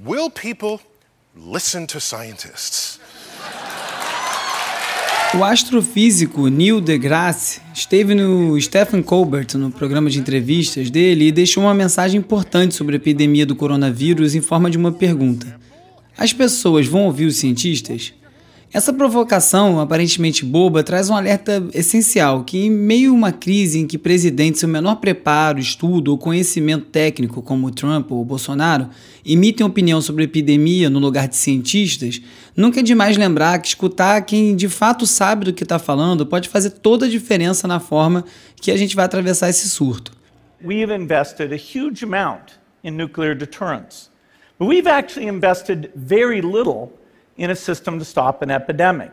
will 0.05 0.31
people 0.31 0.81
listen 1.37 1.87
to 1.87 2.00
scientists? 2.00 2.99
O 5.34 5.42
astrofísico 5.42 6.48
Neil 6.48 6.78
deGrasse 6.78 7.62
esteve 7.72 8.14
no 8.14 8.60
Stephen 8.60 9.02
Colbert 9.02 9.56
no 9.56 9.70
programa 9.70 10.10
de 10.10 10.18
entrevistas 10.18 10.90
dele 10.90 11.28
e 11.28 11.32
deixou 11.32 11.62
uma 11.62 11.72
mensagem 11.72 12.20
importante 12.20 12.74
sobre 12.74 12.96
a 12.96 12.98
epidemia 12.98 13.46
do 13.46 13.56
coronavírus 13.56 14.34
em 14.34 14.42
forma 14.42 14.70
de 14.70 14.76
uma 14.76 14.92
pergunta. 14.92 15.58
As 16.18 16.34
pessoas 16.34 16.86
vão 16.86 17.06
ouvir 17.06 17.24
os 17.24 17.36
cientistas? 17.36 18.12
Essa 18.75 18.91
provocação, 18.91 19.79
aparentemente 19.79 20.47
boba, 20.47 20.83
traz 20.83 21.11
um 21.11 21.14
alerta 21.14 21.62
essencial 21.75 22.43
que, 22.43 22.57
em 22.57 22.71
meio 22.71 23.12
a 23.12 23.14
uma 23.14 23.31
crise 23.31 23.79
em 23.79 23.87
que 23.87 23.99
presidentes 23.99 24.62
o 24.62 24.69
menor 24.69 24.95
preparo, 24.97 25.59
estudo 25.59 26.11
ou 26.11 26.17
conhecimento 26.17 26.87
técnico, 26.87 27.43
como 27.43 27.71
Trump 27.71 28.11
ou 28.11 28.25
Bolsonaro, 28.25 28.88
emitem 29.26 29.67
opinião 29.67 30.00
sobre 30.00 30.25
epidemia 30.25 30.88
no 30.88 31.00
lugar 31.00 31.29
de 31.29 31.37
cientistas, 31.37 32.23
nunca 32.57 32.81
é 32.81 32.83
demais 32.83 33.19
lembrar 33.19 33.59
que 33.59 33.69
escutar 33.69 34.23
quem 34.23 34.57
de 34.57 34.71
fato 34.71 35.07
sabe 35.07 35.45
do 35.45 35.52
que 35.52 35.64
está 35.64 35.79
falando 35.79 36.25
pode 36.25 36.49
fazer 36.49 36.71
toda 36.71 37.05
a 37.05 37.11
diferença 37.11 37.69
na 37.69 37.79
forma 37.79 38.25
que 38.57 38.71
a 38.71 38.76
gente 38.79 38.97
vai 38.97 39.05
atravessar 39.05 39.50
esse 39.50 39.69
surto. 39.69 40.12
We've 40.64 40.91
invested 40.91 41.52
a 41.52 41.59
huge 41.59 42.02
amount 42.02 42.59
in 42.83 42.93
nuclear 42.93 43.35
deterrence, 43.35 44.09
but 44.59 44.67
we've 44.67 44.88
actually 44.88 45.29
invested 45.29 45.91
very 45.95 46.41
little 46.41 47.01
in 47.36 47.50
a 47.50 47.54
system 47.54 47.98
to 47.98 48.04
stop 48.04 48.42
an 48.42 48.50
epidemic. 48.50 49.12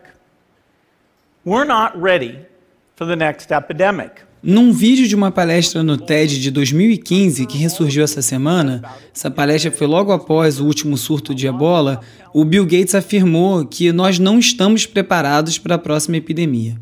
We're 1.46 1.66
not 1.66 2.00
ready 2.00 2.40
for 2.96 3.08
the 3.08 3.16
next 3.16 3.52
epidemic. 3.52 4.28
Num 4.42 4.72
vídeo 4.72 5.06
de 5.06 5.16
uma 5.16 5.32
palestra 5.32 5.84
no 5.84 5.98
TED 5.98 6.40
de 6.40 6.50
2015 6.50 7.46
que 7.46 7.58
ressurgiu 7.58 8.04
essa 8.04 8.22
semana, 8.22 8.82
essa 9.14 9.30
palestra 9.30 9.70
foi 9.70 9.86
logo 9.86 10.14
após 10.14 10.60
o 10.60 10.66
último 10.66 10.96
surto 10.96 11.36
de 11.36 11.46
ebola, 11.46 12.00
o 12.34 12.46
Bill 12.46 12.64
Gates 12.64 12.96
afirmou 12.96 13.66
que 13.66 13.92
nós 13.92 14.18
não 14.18 14.40
estamos 14.40 14.86
preparados 14.86 15.58
para 15.58 15.76
a 15.76 15.80
próxima 15.80 16.18
epidemia 16.18 16.78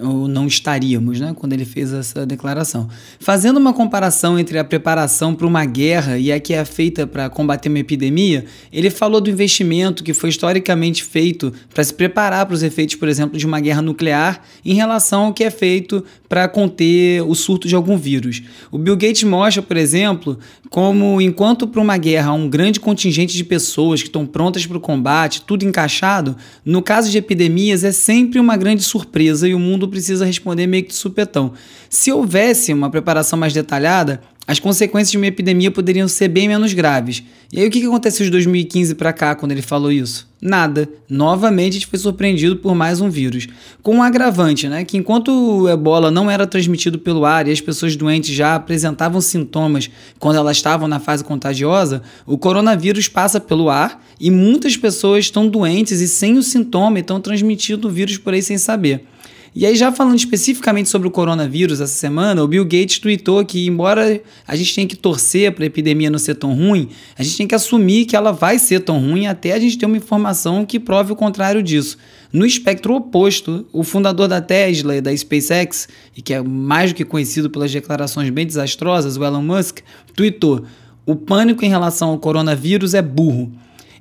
ou 0.00 0.26
não 0.26 0.46
estaríamos, 0.46 1.20
né, 1.20 1.34
quando 1.36 1.52
ele 1.52 1.66
fez 1.66 1.92
essa 1.92 2.24
declaração. 2.24 2.88
Fazendo 3.20 3.58
uma 3.58 3.74
comparação 3.74 4.38
entre 4.38 4.58
a 4.58 4.64
preparação 4.64 5.34
para 5.34 5.46
uma 5.46 5.64
guerra 5.66 6.18
e 6.18 6.32
a 6.32 6.40
que 6.40 6.54
é 6.54 6.64
feita 6.64 7.06
para 7.06 7.28
combater 7.28 7.68
uma 7.68 7.78
epidemia, 7.78 8.46
ele 8.72 8.88
falou 8.88 9.20
do 9.20 9.28
investimento 9.28 10.02
que 10.02 10.14
foi 10.14 10.30
historicamente 10.30 11.04
feito 11.04 11.52
para 11.74 11.84
se 11.84 11.92
preparar 11.92 12.46
para 12.46 12.54
os 12.54 12.62
efeitos, 12.62 12.94
por 12.96 13.06
exemplo, 13.06 13.38
de 13.38 13.46
uma 13.46 13.60
guerra 13.60 13.82
nuclear, 13.82 14.40
em 14.64 14.74
relação 14.74 15.26
ao 15.26 15.34
que 15.34 15.44
é 15.44 15.50
feito 15.50 16.02
para 16.26 16.48
conter 16.48 17.22
o 17.22 17.34
surto 17.34 17.68
de 17.68 17.74
algum 17.74 17.96
vírus. 17.98 18.42
O 18.70 18.78
Bill 18.78 18.96
Gates 18.96 19.24
mostra, 19.24 19.62
por 19.62 19.76
exemplo, 19.76 20.38
como 20.70 21.20
enquanto 21.20 21.68
para 21.68 21.80
uma 21.80 21.98
guerra 21.98 22.30
há 22.30 22.32
um 22.32 22.48
grande 22.48 22.80
contingente 22.80 23.36
de 23.36 23.44
pessoas 23.44 24.00
que 24.00 24.08
estão 24.08 24.24
prontas 24.24 24.64
para 24.64 24.78
o 24.78 24.80
combate, 24.80 25.42
tudo 25.42 25.66
encaixado, 25.66 26.34
no 26.64 26.80
caso 26.80 27.10
de 27.10 27.18
epidemias 27.18 27.84
é 27.84 27.92
sempre 27.92 28.40
uma 28.40 28.56
grande 28.56 28.82
surpresa 28.82 29.46
e 29.46 29.54
o 29.54 29.58
mundo 29.58 29.81
precisa 29.88 30.24
responder 30.24 30.66
meio 30.66 30.84
que 30.84 30.90
de 30.90 30.96
supetão. 30.96 31.52
Se 31.88 32.12
houvesse 32.12 32.72
uma 32.72 32.90
preparação 32.90 33.38
mais 33.38 33.52
detalhada, 33.52 34.20
as 34.46 34.58
consequências 34.58 35.12
de 35.12 35.16
uma 35.16 35.26
epidemia 35.26 35.70
poderiam 35.70 36.08
ser 36.08 36.26
bem 36.26 36.48
menos 36.48 36.72
graves. 36.72 37.22
E 37.52 37.60
aí 37.60 37.68
o 37.68 37.70
que 37.70 37.86
aconteceu 37.86 38.24
de 38.24 38.30
2015 38.32 38.96
para 38.96 39.12
cá 39.12 39.36
quando 39.36 39.52
ele 39.52 39.62
falou 39.62 39.92
isso? 39.92 40.28
Nada. 40.40 40.88
Novamente 41.08 41.70
a 41.70 41.74
gente 41.74 41.86
foi 41.86 41.98
surpreendido 41.98 42.56
por 42.56 42.74
mais 42.74 43.00
um 43.00 43.08
vírus. 43.08 43.46
Com 43.82 43.96
um 43.96 44.02
agravante, 44.02 44.68
né? 44.68 44.84
Que 44.84 44.96
enquanto 44.96 45.28
o 45.28 45.68
ebola 45.68 46.10
não 46.10 46.28
era 46.28 46.44
transmitido 46.44 46.98
pelo 46.98 47.24
ar 47.24 47.46
e 47.46 47.52
as 47.52 47.60
pessoas 47.60 47.94
doentes 47.94 48.34
já 48.34 48.56
apresentavam 48.56 49.20
sintomas 49.20 49.88
quando 50.18 50.36
elas 50.36 50.56
estavam 50.56 50.88
na 50.88 50.98
fase 50.98 51.22
contagiosa, 51.22 52.02
o 52.26 52.36
coronavírus 52.36 53.06
passa 53.06 53.38
pelo 53.38 53.70
ar 53.70 54.04
e 54.18 54.28
muitas 54.28 54.76
pessoas 54.76 55.26
estão 55.26 55.46
doentes 55.46 56.00
e 56.00 56.08
sem 56.08 56.36
o 56.36 56.42
sintoma 56.42 56.98
e 56.98 57.00
estão 57.02 57.20
transmitindo 57.20 57.86
o 57.86 57.90
vírus 57.90 58.18
por 58.18 58.34
aí 58.34 58.42
sem 58.42 58.58
saber. 58.58 59.06
E 59.54 59.66
aí, 59.66 59.76
já 59.76 59.92
falando 59.92 60.16
especificamente 60.16 60.88
sobre 60.88 61.06
o 61.06 61.10
coronavírus 61.10 61.78
essa 61.78 61.92
semana, 61.92 62.42
o 62.42 62.48
Bill 62.48 62.64
Gates 62.64 62.98
tweetou 62.98 63.44
que, 63.44 63.66
embora 63.66 64.18
a 64.48 64.56
gente 64.56 64.74
tenha 64.74 64.86
que 64.86 64.96
torcer 64.96 65.52
para 65.52 65.62
a 65.62 65.66
epidemia 65.66 66.08
não 66.08 66.18
ser 66.18 66.36
tão 66.36 66.54
ruim, 66.54 66.88
a 67.18 67.22
gente 67.22 67.36
tem 67.36 67.46
que 67.46 67.54
assumir 67.54 68.06
que 68.06 68.16
ela 68.16 68.32
vai 68.32 68.58
ser 68.58 68.80
tão 68.80 68.98
ruim 68.98 69.26
até 69.26 69.52
a 69.52 69.60
gente 69.60 69.76
ter 69.76 69.84
uma 69.84 69.98
informação 69.98 70.64
que 70.64 70.80
prove 70.80 71.12
o 71.12 71.16
contrário 71.16 71.62
disso. 71.62 71.98
No 72.32 72.46
espectro 72.46 72.94
oposto, 72.94 73.66
o 73.74 73.84
fundador 73.84 74.26
da 74.26 74.40
Tesla 74.40 74.96
e 74.96 75.02
da 75.02 75.14
SpaceX, 75.14 75.86
e 76.16 76.22
que 76.22 76.32
é 76.32 76.40
mais 76.40 76.92
do 76.92 76.96
que 76.96 77.04
conhecido 77.04 77.50
pelas 77.50 77.70
declarações 77.70 78.30
bem 78.30 78.46
desastrosas, 78.46 79.18
o 79.18 79.24
Elon 79.24 79.42
Musk, 79.42 79.80
tweetou: 80.16 80.64
o 81.04 81.14
pânico 81.14 81.62
em 81.62 81.68
relação 81.68 82.08
ao 82.08 82.18
coronavírus 82.18 82.94
é 82.94 83.02
burro. 83.02 83.52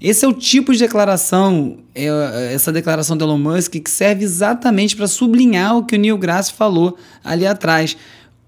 Esse 0.02 0.26
é 0.26 0.28
o 0.28 0.34
tipo 0.34 0.74
de 0.74 0.80
declaração, 0.80 1.78
é, 1.94 2.54
essa 2.56 2.72
declaração 2.72 3.16
do 3.16 3.24
Elon 3.24 3.38
Musk, 3.38 3.74
que 3.74 3.90
serve 3.90 4.24
exatamente 4.24 4.96
para 4.96 5.08
sublinhar 5.08 5.78
o 5.78 5.86
que 5.86 5.96
o 5.96 6.00
Neil 6.00 6.18
Grasse 6.18 6.54
falou 6.54 6.98
ali 7.24 7.46
atrás. 7.46 7.96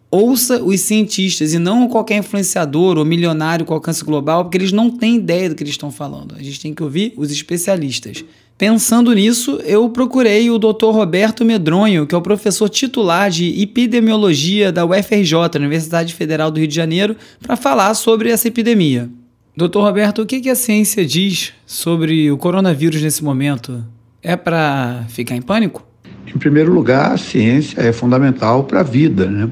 Ouça 0.09 0.63
os 0.63 0.81
cientistas 0.81 1.53
e 1.53 1.59
não 1.59 1.87
qualquer 1.87 2.17
influenciador 2.17 2.97
ou 2.97 3.05
milionário 3.05 3.65
com 3.65 3.73
alcance 3.73 4.03
global, 4.03 4.43
porque 4.43 4.57
eles 4.57 4.71
não 4.71 4.89
têm 4.89 5.17
ideia 5.17 5.49
do 5.49 5.55
que 5.55 5.61
eles 5.61 5.73
estão 5.73 5.91
falando. 5.91 6.35
A 6.35 6.41
gente 6.41 6.59
tem 6.59 6.73
que 6.73 6.81
ouvir 6.81 7.13
os 7.17 7.31
especialistas. 7.31 8.25
Pensando 8.57 9.13
nisso, 9.13 9.59
eu 9.63 9.87
procurei 9.89 10.49
o 10.49 10.57
Dr. 10.57 10.85
Roberto 10.85 11.45
Medronho, 11.45 12.07
que 12.07 12.15
é 12.15 12.17
o 12.17 12.21
professor 12.21 12.67
titular 12.67 13.29
de 13.29 13.61
epidemiologia 13.61 14.71
da 14.71 14.85
UFRJ, 14.85 15.35
Universidade 15.55 16.13
Federal 16.15 16.49
do 16.49 16.59
Rio 16.59 16.67
de 16.67 16.75
Janeiro, 16.75 17.15
para 17.39 17.55
falar 17.55 17.93
sobre 17.93 18.29
essa 18.29 18.47
epidemia. 18.47 19.09
Doutor 19.55 19.83
Roberto, 19.83 20.23
o 20.23 20.25
que, 20.25 20.49
a 20.49 20.55
ciência 20.55 21.05
diz 21.05 21.53
sobre 21.63 22.31
o 22.31 22.37
coronavírus 22.37 23.03
nesse 23.03 23.23
momento? 23.23 23.85
É 24.19 24.35
para 24.35 25.05
ficar 25.09 25.35
em 25.35 25.43
pânico? 25.43 25.85
Em 26.25 26.39
primeiro 26.39 26.73
lugar, 26.73 27.11
a 27.11 27.17
ciência 27.17 27.79
é 27.79 27.93
fundamental 27.93 28.63
para 28.63 28.79
a 28.79 28.83
vida, 28.83 29.27
né? 29.27 29.47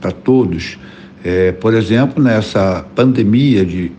para 0.00 0.10
todos. 0.10 0.76
É, 1.22 1.52
por 1.52 1.74
exemplo, 1.74 2.20
nessa 2.20 2.84
pandemia 2.96 3.64
de 3.64 3.92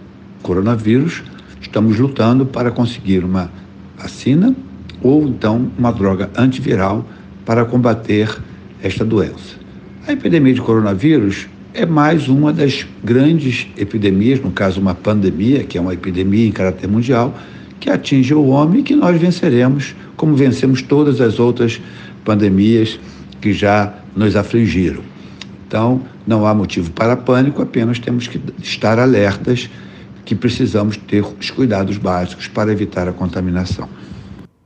coronavírus, 0.44 1.24
estamos 1.62 1.98
lutando 1.98 2.46
para 2.46 2.70
conseguir 2.70 3.24
uma 3.24 3.50
vacina 3.98 4.54
ou 5.02 5.26
então 5.30 5.72
uma 5.78 5.94
droga 5.94 6.30
antiviral 6.36 7.08
para 7.46 7.64
combater 7.64 8.38
esta 8.84 9.06
doença. 9.06 9.56
A 10.06 10.12
epidemia 10.12 10.54
de 10.54 10.62
coronavírus 10.62 11.48
é 11.74 11.86
mais 11.86 12.28
uma 12.28 12.52
das 12.52 12.86
grandes 13.04 13.68
epidemias, 13.78 14.40
no 14.40 14.52
caso 14.52 14.80
uma 14.80 14.96
pandemia, 14.96 15.64
que 15.64 15.78
é 15.78 15.82
uma 15.82 15.94
epidemia 15.94 16.48
em 16.48 16.52
caráter 16.52 16.88
mundial, 16.88 17.38
que 17.80 17.90
atinge 17.90 18.34
o 18.34 18.48
homem 18.48 18.80
e 18.80 18.84
que 18.84 18.96
nós 18.96 19.20
venceremos, 19.20 19.96
como 20.16 20.36
vencemos 20.36 20.82
todas 20.82 21.22
as 21.22 21.40
outras 21.40 21.80
pandemias 22.26 23.00
que 23.40 23.54
já 23.54 23.94
nos 24.16 24.36
afligiram. 24.36 25.02
Então, 25.68 26.02
não 26.26 26.46
há 26.46 26.54
motivo 26.54 26.92
para 26.92 27.16
pânico, 27.16 27.62
apenas 27.62 28.00
temos 28.00 28.28
que 28.28 28.42
estar 28.62 28.98
alertas 29.00 29.70
que 30.26 30.36
precisamos 30.36 30.98
ter 30.98 31.24
os 31.24 31.52
cuidados 31.52 31.98
básicos 31.98 32.48
para 32.48 32.72
evitar 32.72 33.08
a 33.08 33.14
contaminação. 33.14 33.88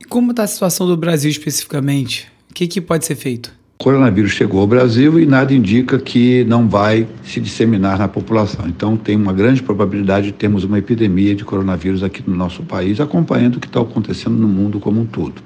E 0.00 0.04
como 0.04 0.30
está 0.30 0.42
a 0.42 0.46
situação 0.46 0.86
do 0.86 0.96
Brasil 0.96 1.30
especificamente? 1.30 2.28
O 2.50 2.54
que, 2.54 2.66
que 2.66 2.80
pode 2.80 3.04
ser 3.04 3.14
feito? 3.14 3.52
Coronavírus 3.82 4.30
chegou 4.30 4.60
ao 4.60 4.66
Brasil 4.68 5.18
e 5.18 5.26
nada 5.26 5.52
indica 5.52 5.98
que 5.98 6.44
não 6.44 6.68
vai 6.68 7.04
se 7.24 7.40
disseminar 7.40 7.98
na 7.98 8.06
população. 8.06 8.68
Então, 8.68 8.96
tem 8.96 9.16
uma 9.16 9.32
grande 9.32 9.60
probabilidade 9.60 10.26
de 10.26 10.32
termos 10.32 10.62
uma 10.62 10.78
epidemia 10.78 11.34
de 11.34 11.44
coronavírus 11.44 12.04
aqui 12.04 12.22
no 12.24 12.36
nosso 12.36 12.62
país, 12.62 13.00
acompanhando 13.00 13.56
o 13.56 13.60
que 13.60 13.66
está 13.66 13.80
acontecendo 13.80 14.36
no 14.36 14.46
mundo 14.46 14.78
como 14.78 15.00
um 15.00 15.04
todo. 15.04 15.42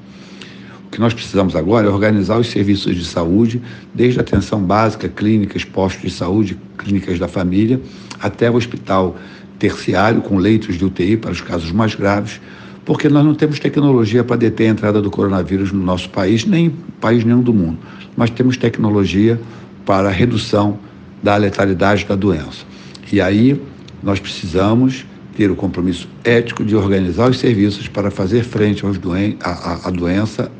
O 0.87 0.90
que 0.90 1.00
nós 1.00 1.14
precisamos 1.14 1.57
agora 1.57 1.87
é 1.87 1.90
organizar 1.90 2.38
os 2.38 2.49
serviços 2.49 2.95
de 2.95 3.07
saúde, 3.07 3.62
desde 3.95 4.19
a 4.19 4.23
atenção 4.23 4.61
básica, 4.61 5.09
clínicas, 5.09 5.64
postos 5.64 6.02
de 6.02 6.11
saúde, 6.11 6.59
clínicas 6.76 7.19
da 7.19 7.28
família, 7.28 7.81
até 8.21 8.50
o 8.50 8.55
hospital 8.55 9.16
terciário, 9.59 10.21
com 10.21 10.37
leitos 10.37 10.76
de 10.76 10.85
UTI 10.85 11.16
para 11.16 11.31
os 11.31 11.40
casos 11.40 11.73
mais 11.73 11.95
graves, 11.95 12.38
porque 12.87 13.09
nós 13.09 13.25
não 13.25 13.35
temos 13.35 13.59
tecnologia 13.59 14.23
para 14.23 14.37
deter 14.37 14.69
a 14.69 14.71
entrada 14.71 15.02
do 15.02 15.11
coronavírus 15.11 15.73
no 15.73 15.83
nosso 15.83 16.09
país, 16.09 16.47
nem 16.47 16.66
em 16.66 16.71
país 17.00 17.25
nenhum 17.25 17.43
do 17.43 17.52
mundo, 17.52 17.78
mas 18.16 18.31
temos 18.31 18.57
tecnologia 18.57 19.38
para 19.85 20.09
a 20.09 20.12
redução 20.12 20.78
da 21.21 21.37
letalidade 21.37 22.07
da 22.07 22.14
doença. 22.14 22.64
E 23.12 23.21
aí 23.21 23.61
nós 24.02 24.21
precisamos 24.21 25.05
ter 25.37 25.50
o 25.50 25.57
compromisso 25.57 26.09
ético 26.25 26.64
de 26.64 26.76
organizar 26.76 27.28
os 27.28 27.38
serviços 27.38 27.88
para 27.88 28.11
fazer 28.11 28.45
frente 28.45 28.85
aos 28.85 28.99
doen 28.99 29.37
à, 29.43 29.88
à 29.88 29.90
doença, 29.90 30.50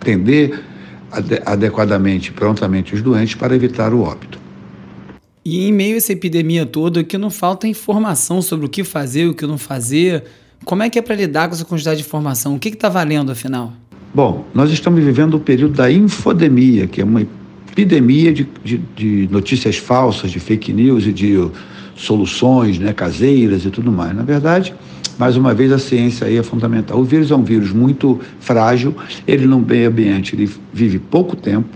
atender 0.00 0.58
ade 1.12 1.40
adequadamente, 1.44 2.32
prontamente 2.32 2.94
os 2.94 3.02
doentes 3.02 3.34
para 3.34 3.54
evitar 3.54 3.92
o 3.92 4.00
óbito. 4.00 4.40
E 5.44 5.68
em 5.68 5.72
meio 5.72 5.94
a 5.94 5.98
essa 5.98 6.12
epidemia 6.12 6.64
toda, 6.64 7.04
que 7.04 7.18
não 7.18 7.30
falta 7.30 7.66
é 7.66 7.70
informação 7.70 8.40
sobre 8.40 8.66
o 8.66 8.68
que 8.68 8.82
fazer, 8.82 9.26
o 9.26 9.34
que 9.34 9.46
não 9.46 9.58
fazer. 9.58 10.24
Como 10.64 10.82
é 10.82 10.90
que 10.90 10.98
é 10.98 11.02
para 11.02 11.14
lidar 11.14 11.48
com 11.48 11.54
essa 11.54 11.64
quantidade 11.64 12.00
de 12.00 12.06
informação? 12.06 12.54
O 12.54 12.58
que 12.58 12.68
está 12.68 12.88
valendo, 12.88 13.30
afinal? 13.30 13.72
Bom, 14.14 14.46
nós 14.54 14.70
estamos 14.70 15.02
vivendo 15.02 15.34
o 15.34 15.40
período 15.40 15.74
da 15.74 15.90
infodemia, 15.90 16.86
que 16.86 17.00
é 17.00 17.04
uma 17.04 17.20
epidemia 17.70 18.32
de, 18.32 18.48
de, 18.64 18.78
de 18.96 19.28
notícias 19.30 19.76
falsas, 19.76 20.30
de 20.30 20.40
fake 20.40 20.72
news 20.72 21.06
e 21.06 21.12
de 21.12 21.36
soluções 21.94 22.78
né, 22.78 22.92
caseiras 22.92 23.64
e 23.64 23.70
tudo 23.70 23.92
mais. 23.92 24.14
Na 24.16 24.22
verdade, 24.22 24.74
mais 25.18 25.36
uma 25.36 25.54
vez, 25.54 25.72
a 25.72 25.78
ciência 25.78 26.26
aí 26.26 26.36
é 26.36 26.42
fundamental. 26.42 26.98
O 26.98 27.04
vírus 27.04 27.30
é 27.30 27.36
um 27.36 27.42
vírus 27.42 27.72
muito 27.72 28.20
frágil, 28.40 28.94
ele 29.26 29.46
no 29.46 29.60
meio 29.60 29.88
ambiente 29.88 30.34
ele 30.34 30.50
vive 30.72 30.98
pouco 30.98 31.34
tempo, 31.34 31.68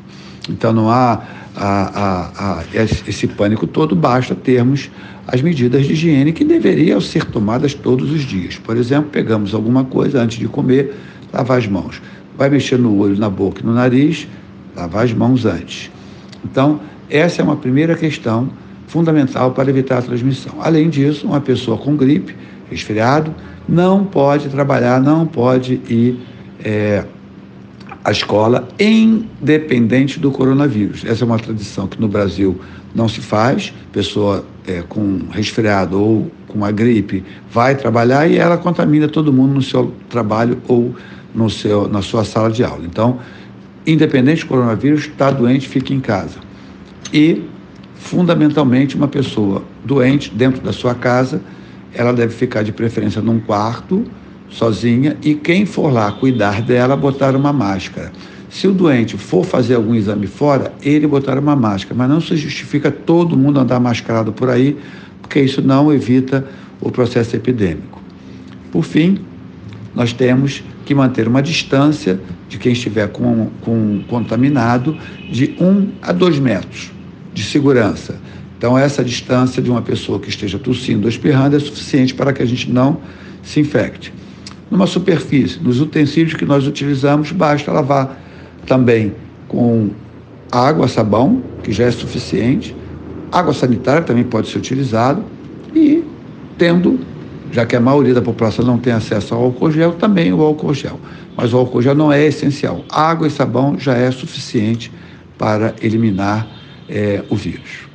então 0.48 0.72
não 0.72 0.90
há 0.90 1.22
a, 1.56 1.64
a, 1.64 2.60
a, 2.60 2.64
esse 2.74 3.26
pânico 3.26 3.66
todo, 3.66 3.94
basta 3.94 4.34
termos 4.34 4.90
as 5.26 5.42
medidas 5.42 5.86
de 5.86 5.92
higiene 5.92 6.32
que 6.32 6.44
deveriam 6.44 7.00
ser 7.00 7.24
tomadas 7.24 7.74
todos 7.74 8.10
os 8.10 8.22
dias. 8.22 8.58
Por 8.58 8.76
exemplo, 8.76 9.10
pegamos 9.10 9.54
alguma 9.54 9.84
coisa 9.84 10.20
antes 10.20 10.38
de 10.38 10.48
comer, 10.48 10.94
lavar 11.32 11.58
as 11.58 11.66
mãos. 11.66 12.00
Vai 12.36 12.48
mexer 12.48 12.78
no 12.78 12.98
olho, 12.98 13.16
na 13.18 13.28
boca 13.28 13.60
e 13.62 13.66
no 13.66 13.72
nariz, 13.74 14.26
lavar 14.74 15.04
as 15.04 15.12
mãos 15.12 15.44
antes. 15.44 15.90
Então, 16.44 16.80
essa 17.08 17.42
é 17.42 17.44
uma 17.44 17.56
primeira 17.56 17.94
questão 17.94 18.48
fundamental 18.86 19.52
para 19.52 19.70
evitar 19.70 19.98
a 19.98 20.02
transmissão. 20.02 20.54
Além 20.60 20.88
disso, 20.88 21.26
uma 21.26 21.40
pessoa 21.40 21.76
com 21.76 21.94
gripe, 21.94 22.34
resfriado, 22.68 23.34
não 23.68 24.04
pode 24.04 24.48
trabalhar, 24.48 25.00
não 25.00 25.26
pode 25.26 25.74
ir 25.88 26.18
é, 26.64 27.04
à 28.04 28.10
escola, 28.10 28.68
independente 28.78 30.18
do 30.18 30.30
coronavírus. 30.30 31.04
Essa 31.04 31.24
é 31.24 31.26
uma 31.26 31.38
tradição 31.38 31.86
que 31.86 32.00
no 32.00 32.08
Brasil 32.08 32.60
não 32.94 33.08
se 33.08 33.20
faz. 33.20 33.72
Pessoa 33.92 34.44
é, 34.66 34.82
com 34.88 35.20
resfriado 35.30 36.00
ou 36.00 36.30
com 36.48 36.58
uma 36.58 36.72
gripe 36.72 37.24
vai 37.50 37.74
trabalhar 37.74 38.26
e 38.26 38.38
ela 38.38 38.56
contamina 38.56 39.08
todo 39.08 39.32
mundo 39.32 39.54
no 39.54 39.62
seu 39.62 39.92
trabalho 40.08 40.58
ou 40.66 40.94
no 41.34 41.48
seu, 41.48 41.88
na 41.88 42.02
sua 42.02 42.24
sala 42.24 42.50
de 42.50 42.64
aula. 42.64 42.84
Então, 42.84 43.18
independente 43.86 44.42
do 44.42 44.48
coronavírus, 44.48 45.02
está 45.06 45.30
doente, 45.30 45.68
fique 45.68 45.94
em 45.94 46.00
casa. 46.00 46.38
E, 47.12 47.44
fundamentalmente, 47.96 48.96
uma 48.96 49.08
pessoa 49.08 49.62
doente 49.84 50.32
dentro 50.34 50.62
da 50.62 50.72
sua 50.72 50.94
casa, 50.94 51.40
ela 51.92 52.12
deve 52.12 52.34
ficar 52.34 52.62
de 52.62 52.72
preferência 52.72 53.20
num 53.20 53.40
quarto, 53.40 54.04
sozinha, 54.50 55.16
e 55.22 55.34
quem 55.34 55.64
for 55.64 55.92
lá 55.92 56.10
cuidar 56.12 56.60
dela, 56.60 56.96
botar 56.96 57.34
uma 57.36 57.52
máscara. 57.52 58.12
Se 58.50 58.66
o 58.66 58.72
doente 58.72 59.16
for 59.16 59.44
fazer 59.44 59.76
algum 59.76 59.94
exame 59.94 60.26
fora, 60.26 60.72
ele 60.82 61.06
botar 61.06 61.38
uma 61.38 61.54
máscara, 61.54 61.94
mas 61.96 62.08
não 62.08 62.20
se 62.20 62.36
justifica 62.36 62.90
todo 62.90 63.36
mundo 63.36 63.60
andar 63.60 63.78
mascarado 63.78 64.32
por 64.32 64.50
aí, 64.50 64.76
porque 65.22 65.40
isso 65.40 65.62
não 65.62 65.92
evita 65.92 66.44
o 66.80 66.90
processo 66.90 67.36
epidêmico. 67.36 68.02
Por 68.72 68.82
fim, 68.82 69.20
nós 69.94 70.12
temos 70.12 70.64
que 70.84 70.94
manter 70.94 71.28
uma 71.28 71.40
distância 71.40 72.20
de 72.48 72.58
quem 72.58 72.72
estiver 72.72 73.08
com, 73.08 73.50
com 73.60 74.02
contaminado 74.08 74.96
de 75.30 75.54
um 75.60 75.88
a 76.02 76.10
dois 76.10 76.38
metros 76.40 76.90
de 77.32 77.44
segurança. 77.44 78.20
Então, 78.58 78.76
essa 78.76 79.04
distância 79.04 79.62
de 79.62 79.70
uma 79.70 79.80
pessoa 79.80 80.18
que 80.18 80.28
esteja 80.28 80.58
tossindo 80.58 81.04
ou 81.04 81.08
espirrando 81.08 81.56
é 81.56 81.60
suficiente 81.60 82.12
para 82.12 82.32
que 82.32 82.42
a 82.42 82.46
gente 82.46 82.70
não 82.70 82.98
se 83.42 83.60
infecte. 83.60 84.12
Numa 84.70 84.86
superfície, 84.86 85.58
nos 85.60 85.80
utensílios 85.80 86.34
que 86.34 86.44
nós 86.44 86.66
utilizamos, 86.66 87.32
basta 87.32 87.72
lavar 87.72 88.20
também 88.66 89.12
com 89.48 89.90
água, 90.50 90.86
sabão, 90.86 91.42
que 91.62 91.72
já 91.72 91.84
é 91.84 91.90
suficiente, 91.90 92.76
água 93.32 93.52
sanitária 93.52 94.02
também 94.02 94.24
pode 94.24 94.48
ser 94.48 94.58
utilizado 94.58 95.24
e 95.74 96.04
tendo 96.56 97.00
já 97.52 97.66
que 97.66 97.74
a 97.74 97.80
maioria 97.80 98.14
da 98.14 98.22
população 98.22 98.64
não 98.64 98.78
tem 98.78 98.92
acesso 98.92 99.34
ao 99.34 99.44
álcool 99.44 99.72
gel, 99.72 99.92
também 99.92 100.32
o 100.32 100.40
álcool 100.40 100.72
gel. 100.72 101.00
Mas 101.36 101.52
o 101.52 101.58
álcool 101.58 101.82
gel 101.82 101.94
não 101.94 102.12
é 102.12 102.24
essencial. 102.24 102.84
Água 102.88 103.26
e 103.26 103.30
sabão 103.30 103.76
já 103.78 103.94
é 103.94 104.10
suficiente 104.10 104.92
para 105.36 105.74
eliminar 105.82 106.46
é, 106.88 107.24
o 107.28 107.34
vírus. 107.34 107.89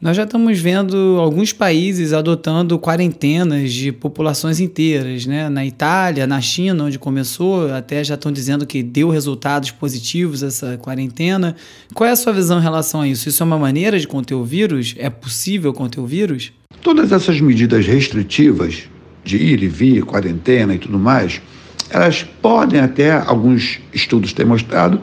Nós 0.00 0.16
já 0.16 0.22
estamos 0.22 0.58
vendo 0.58 1.18
alguns 1.18 1.52
países 1.52 2.14
adotando 2.14 2.78
quarentenas 2.78 3.70
de 3.70 3.92
populações 3.92 4.58
inteiras, 4.58 5.26
né? 5.26 5.50
Na 5.50 5.66
Itália, 5.66 6.26
na 6.26 6.40
China, 6.40 6.84
onde 6.84 6.98
começou, 6.98 7.70
até 7.70 8.02
já 8.02 8.14
estão 8.14 8.32
dizendo 8.32 8.64
que 8.64 8.82
deu 8.82 9.10
resultados 9.10 9.70
positivos 9.70 10.42
essa 10.42 10.78
quarentena. 10.78 11.54
Qual 11.92 12.08
é 12.08 12.12
a 12.12 12.16
sua 12.16 12.32
visão 12.32 12.58
em 12.58 12.62
relação 12.62 13.02
a 13.02 13.08
isso? 13.08 13.28
Isso 13.28 13.42
é 13.42 13.46
uma 13.46 13.58
maneira 13.58 14.00
de 14.00 14.08
conter 14.08 14.34
o 14.34 14.42
vírus? 14.42 14.94
É 14.96 15.10
possível 15.10 15.70
conter 15.74 16.00
o 16.00 16.06
vírus? 16.06 16.50
Todas 16.80 17.12
essas 17.12 17.38
medidas 17.38 17.86
restritivas 17.86 18.84
de 19.22 19.36
ir 19.36 19.62
e 19.62 19.68
vir, 19.68 20.02
quarentena 20.06 20.74
e 20.74 20.78
tudo 20.78 20.98
mais, 20.98 21.42
elas 21.90 22.22
podem 22.40 22.80
até, 22.80 23.12
alguns 23.12 23.78
estudos 23.92 24.32
têm 24.32 24.46
mostrado, 24.46 24.98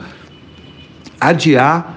adiar 1.21 1.96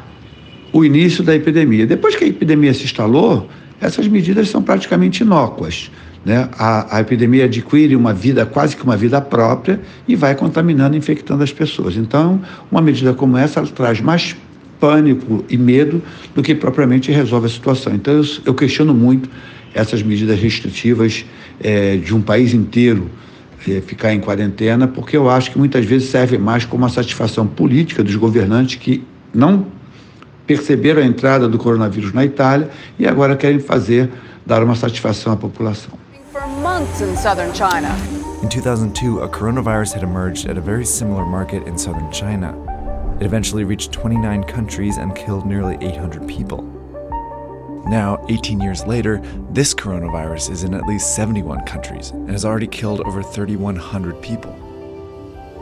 o 0.73 0.85
início 0.85 1.23
da 1.23 1.35
epidemia. 1.35 1.87
Depois 1.87 2.17
que 2.17 2.25
a 2.25 2.27
epidemia 2.27 2.73
se 2.75 2.85
instalou, 2.85 3.49
essas 3.81 4.07
medidas 4.07 4.49
são 4.49 4.63
praticamente 4.63 5.23
inócuas. 5.23 5.91
Né? 6.25 6.49
A, 6.59 6.99
a, 6.99 7.01
epidemia 7.01 7.47
adquire 7.47 7.97
uma 7.97 8.13
vida, 8.13 8.45
quase 8.45 8.77
que 8.77 8.85
uma 8.85 8.97
vida 8.97 9.21
própria, 9.21 9.81
e 10.07 10.15
vai 10.15 10.35
contaminando, 10.35 10.97
infectando 10.97 11.43
as 11.43 11.53
pessoas. 11.53 11.97
Então, 11.97 12.41
uma 12.71 12.83
medida 12.83 13.15
como 13.15 13.37
essa 13.37 13.63
traz 13.63 14.01
mais 14.01 14.37
pânico 14.79 15.45
e 15.49 15.57
medo 15.57 16.03
do 16.35 16.43
que 16.43 16.55
propriamente 16.55 17.11
resolve 17.11 17.47
a 17.47 17.51
situação. 17.51 17.95
Então, 17.95 18.15
eu, 18.15 18.25
eu 18.47 18.55
questiono 18.55 18.95
muito 18.95 19.29
essas 19.75 20.03
medidas 20.03 20.39
restritivas 20.39 21.25
é, 21.63 21.97
de 21.97 22.15
um 22.15 22.21
país 22.21 22.53
inteiro 22.53 23.11
é, 23.69 23.81
ficar 23.81 24.13
em 24.13 24.21
quarentena, 24.21 24.89
porque 24.89 25.17
eu 25.17 25.29
acho 25.29 25.51
que 25.51 25.59
muitas 25.59 25.85
vezes 25.85 26.09
serve 26.09 26.39
mais 26.39 26.65
como 26.65 26.83
uma 26.83 26.89
satisfação 26.89 27.47
política 27.47 28.03
dos 28.03 28.17
governantes 28.17 28.77
que 28.77 29.03
não 29.35 29.67
perceberam 30.57 31.01
a 31.01 31.05
entrada 31.05 31.49
do 31.49 31.57
coronavírus 31.57 32.13
na 32.13 32.25
Itália 32.25 32.69
e 32.99 33.07
agora 33.07 33.37
querem 33.37 33.61
fazer, 33.61 34.11
dar 34.45 34.65
uma 34.65 34.75
satisfação 34.75 35.33
à 35.33 35.37
população. 35.37 35.93
In 38.43 38.49
2002, 38.49 39.23
a 39.23 39.29
coronavirus 39.29 39.95
had 39.95 40.03
emerged 40.03 40.49
at 40.49 40.57
a 40.57 40.61
very 40.61 40.85
similar 40.85 41.25
market 41.25 41.69
in 41.69 41.79
southern 41.79 42.11
China. 42.11 42.53
It 43.21 43.27
eventually 43.27 43.65
reached 43.65 43.93
29 43.93 44.43
countries 44.45 44.97
and 44.97 45.15
killed 45.15 45.47
nearly 45.47 45.77
800 45.81 46.27
people. 46.27 46.65
Now, 47.87 48.19
18 48.29 48.61
years 48.61 48.85
later, 48.87 49.21
this 49.53 49.73
coronavirus 49.73 50.51
is 50.51 50.65
in 50.65 50.75
at 50.75 50.87
least 50.87 51.15
71 51.15 51.65
countries 51.65 52.11
and 52.11 52.31
has 52.31 52.45
already 52.45 52.67
killed 52.67 53.03
over 53.03 53.23
3,100 53.23 54.21
people. 54.21 54.53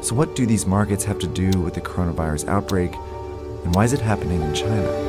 So, 0.00 0.14
what 0.14 0.36
do 0.36 0.46
these 0.46 0.64
markets 0.64 1.04
have 1.04 1.18
to 1.18 1.26
do 1.26 1.50
with 1.60 1.74
the 1.74 1.80
coronavirus 1.80 2.48
outbreak, 2.48 2.92
and 3.64 3.74
why 3.74 3.84
is 3.84 3.92
it 3.92 4.02
happening 4.02 4.40
in 4.42 4.54
China? 4.54 5.08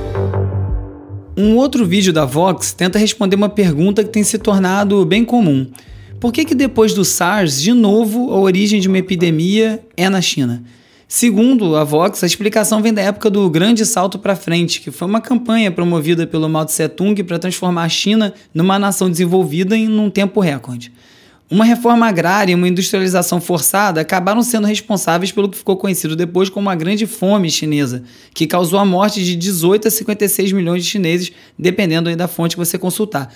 Um 1.38 1.56
outro 1.56 1.86
vídeo 1.86 2.12
da 2.12 2.26
Vox 2.26 2.74
tenta 2.74 3.00
responder 3.00 3.36
uma 3.36 3.50
pergunta 3.50 4.04
que 4.04 4.10
tem 4.10 4.24
se 4.24 4.38
tornado 4.38 5.06
bem 5.06 5.24
comum. 5.24 5.68
Por 6.20 6.34
que, 6.34 6.44
que 6.44 6.54
depois 6.54 6.94
do 6.94 7.06
SARS, 7.06 7.62
de 7.62 7.72
novo, 7.72 8.34
a 8.34 8.38
origem 8.38 8.82
de 8.82 8.90
uma 8.90 8.98
epidemia 8.98 9.82
é 9.96 10.10
na 10.10 10.22
China? 10.22 10.62
Segundo 11.08 11.76
a 11.76 11.84
Vox, 11.84 12.24
a 12.24 12.28
explicação 12.28 12.84
vem 12.84 12.94
da 12.94 13.02
época 13.02 13.32
do 13.32 13.50
Grande 13.50 13.86
Salto 13.86 14.20
para 14.20 14.36
Frente, 14.36 14.80
que 14.82 14.92
foi 14.92 15.08
uma 15.08 15.20
campanha 15.20 15.72
promovida 15.72 16.28
pelo 16.28 16.48
Mao 16.48 16.66
Tse 16.66 16.88
Tung 16.90 17.24
para 17.24 17.40
transformar 17.40 17.84
a 17.84 17.90
China 17.90 18.34
numa 18.54 18.78
nação 18.78 19.10
desenvolvida 19.10 19.76
em 19.76 19.88
um 19.88 20.10
tempo 20.10 20.40
recorde. 20.40 20.92
Uma 21.52 21.66
reforma 21.66 22.06
agrária 22.06 22.52
e 22.52 22.56
uma 22.56 22.68
industrialização 22.68 23.42
forçada 23.42 24.00
acabaram 24.00 24.44
sendo 24.44 24.68
responsáveis 24.68 25.32
pelo 25.32 25.50
que 25.50 25.58
ficou 25.58 25.76
conhecido 25.78 26.16
depois 26.16 26.48
como 26.48 26.70
a 26.70 26.76
Grande 26.76 27.08
Fome 27.08 27.50
Chinesa, 27.50 28.04
que 28.36 28.46
causou 28.46 28.78
a 28.78 28.86
morte 28.86 29.24
de 29.24 29.36
18 29.36 29.88
a 29.88 29.92
56 29.92 30.52
milhões 30.52 30.84
de 30.84 30.92
chineses, 30.92 31.32
dependendo 31.58 32.16
da 32.16 32.28
fonte 32.28 32.56
que 32.56 32.64
você 32.64 32.78
consultar. 32.78 33.34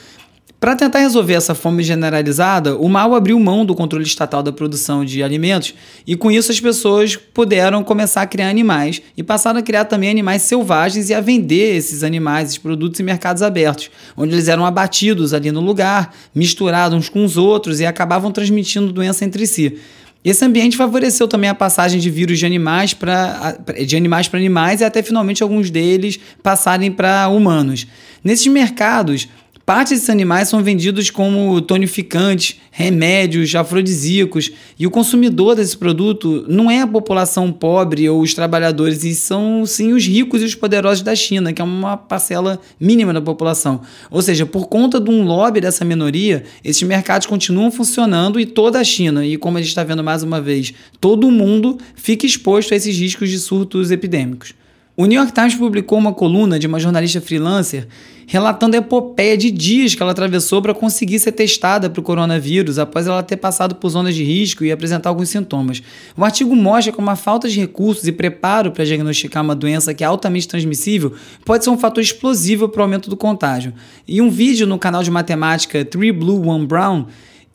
Para 0.64 0.78
tentar 0.78 1.00
resolver 1.00 1.34
essa 1.34 1.54
fome 1.54 1.84
generalizada, 1.84 2.78
o 2.78 2.88
Mao 2.88 3.16
abriu 3.16 3.38
mão 3.38 3.66
do 3.66 3.76
controle 3.76 4.06
estatal 4.06 4.42
da 4.42 4.50
produção 4.50 5.04
de 5.04 5.22
alimentos 5.22 5.74
e 6.08 6.16
com 6.16 6.32
isso 6.32 6.54
as 6.54 6.60
pessoas 6.62 7.18
puderam 7.18 7.84
começar 7.84 8.22
a 8.22 8.26
criar 8.26 8.48
animais 8.48 9.02
e 9.18 9.22
passaram 9.22 9.60
a 9.60 9.62
criar 9.62 9.84
também 9.84 10.10
animais 10.10 10.44
selvagens 10.44 11.10
e 11.10 11.14
a 11.14 11.20
vender 11.20 11.76
esses 11.76 12.02
animais, 12.02 12.48
esses 12.48 12.58
produtos 12.58 12.98
em 12.98 13.04
mercados 13.04 13.42
abertos, 13.42 13.92
onde 14.16 14.36
eles 14.36 14.48
eram 14.48 14.66
abatidos 14.66 15.34
ali 15.34 15.52
no 15.52 15.60
lugar, 15.60 16.16
misturados 16.34 16.98
uns 16.98 17.10
com 17.10 17.26
os 17.26 17.36
outros 17.36 17.82
e 17.82 17.86
acabavam 17.86 18.32
transmitindo 18.32 18.94
doença 18.94 19.26
entre 19.26 19.46
si. 19.46 19.78
Esse 20.24 20.46
ambiente 20.46 20.78
favoreceu 20.78 21.28
também 21.28 21.50
a 21.50 21.56
passagem 21.56 22.00
de 22.00 22.10
vírus 22.10 22.40
de 22.40 22.46
animais 22.46 22.94
para 22.94 23.58
de 23.86 23.98
animais 23.98 24.30
para 24.30 24.40
animais 24.40 24.80
e 24.80 24.86
até 24.86 25.04
finalmente 25.04 25.44
alguns 25.44 25.70
deles 25.70 26.18
passarem 26.42 26.90
para 26.90 27.28
humanos. 27.28 27.86
Nesses 28.24 28.48
mercados, 28.48 29.28
Parte 29.66 29.94
desses 29.94 30.10
animais 30.10 30.50
são 30.50 30.62
vendidos 30.62 31.10
como 31.10 31.62
tonificantes, 31.62 32.60
remédios, 32.70 33.56
afrodisíacos, 33.56 34.52
e 34.78 34.86
o 34.86 34.92
consumidor 34.92 35.56
desse 35.56 35.78
produto 35.78 36.44
não 36.50 36.70
é 36.70 36.82
a 36.82 36.88
população 36.88 37.50
pobre 37.50 38.10
ou 38.10 38.22
os 38.22 38.34
trabalhadores, 38.34 39.06
e 39.06 39.16
são 39.16 39.66
sim 39.66 39.94
os 39.94 40.06
ricos 40.06 40.42
e 40.42 40.46
os 40.46 40.54
poderosos 40.54 41.02
da 41.02 41.16
China, 41.16 41.54
que 41.54 41.62
é 41.62 41.66
uma 41.66 41.96
parcela 41.96 42.60
mínima 42.78 43.14
da 43.14 43.22
população. 43.22 43.80
Ou 44.12 44.22
seja, 44.22 44.46
por 44.46 44.68
conta 44.68 45.00
de 45.00 45.10
um 45.10 45.24
lobby 45.24 45.62
dessa 45.62 45.86
minoria, 45.86 46.44
esses 46.62 46.84
mercados 46.84 47.26
continuam 47.26 47.72
funcionando 47.72 48.42
e 48.42 48.46
toda 48.46 48.82
a 48.82 48.84
China, 48.84 49.26
e 49.26 49.38
como 49.38 49.58
a 49.58 49.62
gente 49.62 49.70
está 49.70 49.84
vendo 49.86 50.04
mais 50.04 50.24
uma 50.24 50.42
vez, 50.42 50.74
todo 51.00 51.32
mundo 51.32 51.78
fica 51.96 52.26
exposto 52.26 52.74
a 52.74 52.76
esses 52.76 52.98
riscos 52.98 53.30
de 53.30 53.40
surtos 53.40 53.92
epidêmicos. 53.92 54.54
O 54.96 55.08
New 55.08 55.18
York 55.20 55.34
Times 55.34 55.56
publicou 55.56 55.98
uma 55.98 56.14
coluna 56.14 56.60
de 56.60 56.68
uma 56.68 56.80
jornalista 56.80 57.20
freelancer 57.20 57.88
relatando 58.28 58.76
a 58.76 58.80
epopeia 58.80 59.36
de 59.36 59.50
dias 59.50 59.96
que 59.96 60.04
ela 60.04 60.12
atravessou 60.12 60.62
para 60.62 60.72
conseguir 60.72 61.18
ser 61.18 61.32
testada 61.32 61.90
para 61.90 62.00
o 62.00 62.04
coronavírus 62.04 62.78
após 62.78 63.08
ela 63.08 63.24
ter 63.24 63.38
passado 63.38 63.74
por 63.74 63.90
zonas 63.90 64.14
de 64.14 64.24
risco 64.24 64.64
e 64.64 64.72
apresentar 64.72 65.10
alguns 65.10 65.30
sintomas. 65.30 65.82
O 66.16 66.24
artigo 66.24 66.56
mostra 66.56 66.94
como 66.94 67.10
a 67.10 67.16
falta 67.16 67.50
de 67.50 67.60
recursos 67.60 68.08
e 68.08 68.12
preparo 68.12 68.72
para 68.72 68.86
diagnosticar 68.86 69.44
uma 69.44 69.56
doença 69.56 69.96
que 69.96 70.04
é 70.04 70.08
altamente 70.08 70.48
transmissível 70.48 71.14
pode 71.44 71.64
ser 71.64 71.72
um 71.72 71.78
fator 71.78 72.02
explosivo 72.02 72.70
para 72.70 72.82
o 72.82 72.84
aumento 72.84 73.10
do 73.10 73.18
contágio. 73.18 73.74
E 74.08 74.22
um 74.22 74.30
vídeo 74.30 74.68
no 74.68 74.78
canal 74.78 75.02
de 75.02 75.10
matemática 75.10 75.84
Three 75.84 76.12
Blue 76.12 76.48
One 76.48 76.68
Brown 76.68 77.08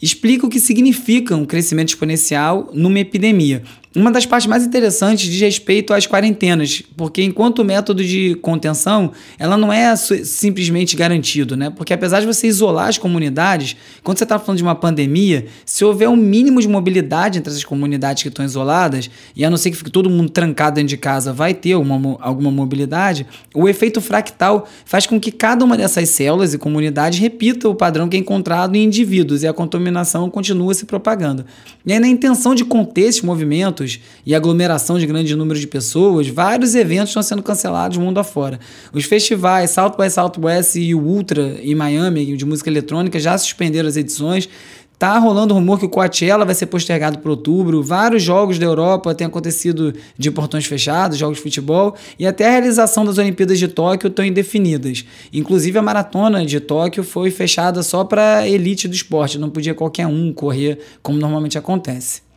explica 0.02 0.44
o 0.44 0.48
que 0.48 0.60
significa 0.60 1.36
um 1.36 1.44
crescimento 1.44 1.90
exponencial 1.90 2.68
numa 2.72 2.98
epidemia. 2.98 3.62
Uma 3.96 4.12
das 4.12 4.26
partes 4.26 4.46
mais 4.46 4.66
interessantes 4.66 5.30
diz 5.30 5.40
respeito 5.40 5.94
às 5.94 6.06
quarentenas, 6.06 6.82
porque 6.94 7.22
enquanto 7.22 7.64
método 7.64 8.04
de 8.04 8.34
contenção, 8.36 9.12
ela 9.38 9.56
não 9.56 9.72
é 9.72 9.96
simplesmente 9.96 10.94
garantido, 10.94 11.56
né? 11.56 11.70
Porque 11.70 11.94
apesar 11.94 12.20
de 12.20 12.26
você 12.26 12.46
isolar 12.46 12.88
as 12.88 12.98
comunidades, 12.98 13.76
quando 14.04 14.18
você 14.18 14.24
está 14.24 14.38
falando 14.38 14.58
de 14.58 14.62
uma 14.62 14.74
pandemia, 14.74 15.46
se 15.64 15.84
houver 15.84 16.08
um 16.08 16.16
mínimo 16.16 16.60
de 16.60 16.68
mobilidade 16.68 17.38
entre 17.38 17.50
essas 17.50 17.64
comunidades 17.64 18.22
que 18.22 18.28
estão 18.28 18.44
isoladas, 18.44 19.10
e 19.34 19.42
a 19.42 19.48
não 19.48 19.56
ser 19.56 19.70
que 19.70 19.76
fique 19.76 19.90
todo 19.90 20.10
mundo 20.10 20.28
trancado 20.28 20.76
dentro 20.76 20.90
de 20.90 20.98
casa, 20.98 21.32
vai 21.32 21.54
ter 21.54 21.74
uma, 21.74 22.18
alguma 22.20 22.50
mobilidade, 22.50 23.26
o 23.54 23.68
efeito 23.68 24.02
fractal 24.02 24.68
faz 24.84 25.06
com 25.06 25.18
que 25.18 25.32
cada 25.32 25.64
uma 25.64 25.78
dessas 25.78 26.10
células 26.10 26.52
e 26.52 26.58
comunidades 26.58 27.18
repita 27.18 27.68
o 27.68 27.74
padrão 27.74 28.06
que 28.06 28.18
é 28.18 28.20
encontrado 28.20 28.76
em 28.76 28.84
indivíduos 28.84 29.42
e 29.42 29.46
a 29.46 29.52
contaminação 29.54 30.28
continua 30.28 30.74
se 30.74 30.84
propagando. 30.84 31.46
E 31.86 31.92
aí, 31.92 31.98
na 31.98 32.08
intenção 32.08 32.54
de 32.54 32.66
conter 32.66 33.08
esses 33.08 33.22
movimentos, 33.22 33.77
eventos 33.78 34.00
e 34.26 34.34
aglomeração 34.34 34.98
de 34.98 35.06
grande 35.06 35.34
número 35.36 35.58
de 35.58 35.66
pessoas, 35.66 36.28
vários 36.28 36.74
eventos 36.74 37.10
estão 37.10 37.22
sendo 37.22 37.42
cancelados 37.42 37.96
mundo 37.96 38.18
afora. 38.18 38.58
Os 38.92 39.04
festivais 39.04 39.70
South 39.70 39.94
by 39.98 40.10
Southwest 40.10 40.76
e 40.76 40.94
o 40.94 41.00
Ultra 41.00 41.58
em 41.62 41.74
Miami, 41.74 42.36
de 42.36 42.44
música 42.44 42.68
eletrônica, 42.68 43.18
já 43.18 43.36
suspenderam 43.38 43.88
as 43.88 43.96
edições. 43.96 44.48
Tá 44.98 45.16
rolando 45.16 45.54
rumor 45.54 45.78
que 45.78 45.84
o 45.84 45.88
Coachella 45.88 46.44
vai 46.44 46.56
ser 46.56 46.66
postergado 46.66 47.20
para 47.20 47.30
outubro. 47.30 47.80
Vários 47.84 48.20
jogos 48.20 48.58
da 48.58 48.66
Europa 48.66 49.14
têm 49.14 49.28
acontecido 49.28 49.94
de 50.18 50.28
portões 50.28 50.66
fechados, 50.66 51.16
jogos 51.16 51.36
de 51.36 51.42
futebol, 51.44 51.94
e 52.18 52.26
até 52.26 52.48
a 52.48 52.50
realização 52.50 53.04
das 53.04 53.16
Olimpíadas 53.16 53.60
de 53.60 53.68
Tóquio 53.68 54.08
estão 54.08 54.24
indefinidas. 54.24 55.04
Inclusive 55.32 55.78
a 55.78 55.82
maratona 55.82 56.44
de 56.44 56.58
Tóquio 56.58 57.04
foi 57.04 57.30
fechada 57.30 57.80
só 57.84 58.02
para 58.02 58.48
elite 58.48 58.88
do 58.88 58.94
esporte, 58.94 59.38
não 59.38 59.50
podia 59.50 59.72
qualquer 59.72 60.08
um 60.08 60.32
correr 60.32 60.80
como 61.00 61.16
normalmente 61.16 61.56
acontece. 61.56 62.27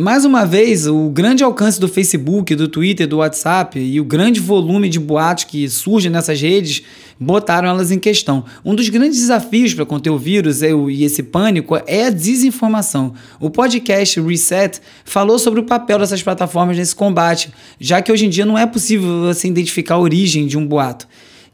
Mais 0.00 0.24
uma 0.24 0.46
vez, 0.46 0.86
o 0.86 1.10
grande 1.10 1.42
alcance 1.42 1.80
do 1.80 1.88
Facebook, 1.88 2.54
do 2.54 2.68
Twitter, 2.68 3.04
do 3.04 3.16
WhatsApp 3.16 3.80
e 3.80 4.00
o 4.00 4.04
grande 4.04 4.38
volume 4.38 4.88
de 4.88 5.00
boatos 5.00 5.42
que 5.42 5.68
surgem 5.68 6.08
nessas 6.08 6.40
redes 6.40 6.84
botaram 7.18 7.68
elas 7.68 7.90
em 7.90 7.98
questão. 7.98 8.44
Um 8.64 8.76
dos 8.76 8.88
grandes 8.90 9.18
desafios 9.18 9.74
para 9.74 9.84
conter 9.84 10.10
o 10.10 10.16
vírus 10.16 10.62
e 10.62 11.02
esse 11.02 11.20
pânico 11.20 11.76
é 11.84 12.04
a 12.04 12.10
desinformação. 12.10 13.12
O 13.40 13.50
podcast 13.50 14.20
Reset 14.20 14.80
falou 15.04 15.36
sobre 15.36 15.58
o 15.58 15.64
papel 15.64 15.98
dessas 15.98 16.22
plataformas 16.22 16.76
nesse 16.76 16.94
combate, 16.94 17.52
já 17.80 18.00
que 18.00 18.12
hoje 18.12 18.26
em 18.26 18.30
dia 18.30 18.46
não 18.46 18.56
é 18.56 18.66
possível 18.66 19.22
você 19.22 19.48
identificar 19.48 19.96
a 19.96 20.00
origem 20.00 20.46
de 20.46 20.56
um 20.56 20.64
boato. 20.64 21.08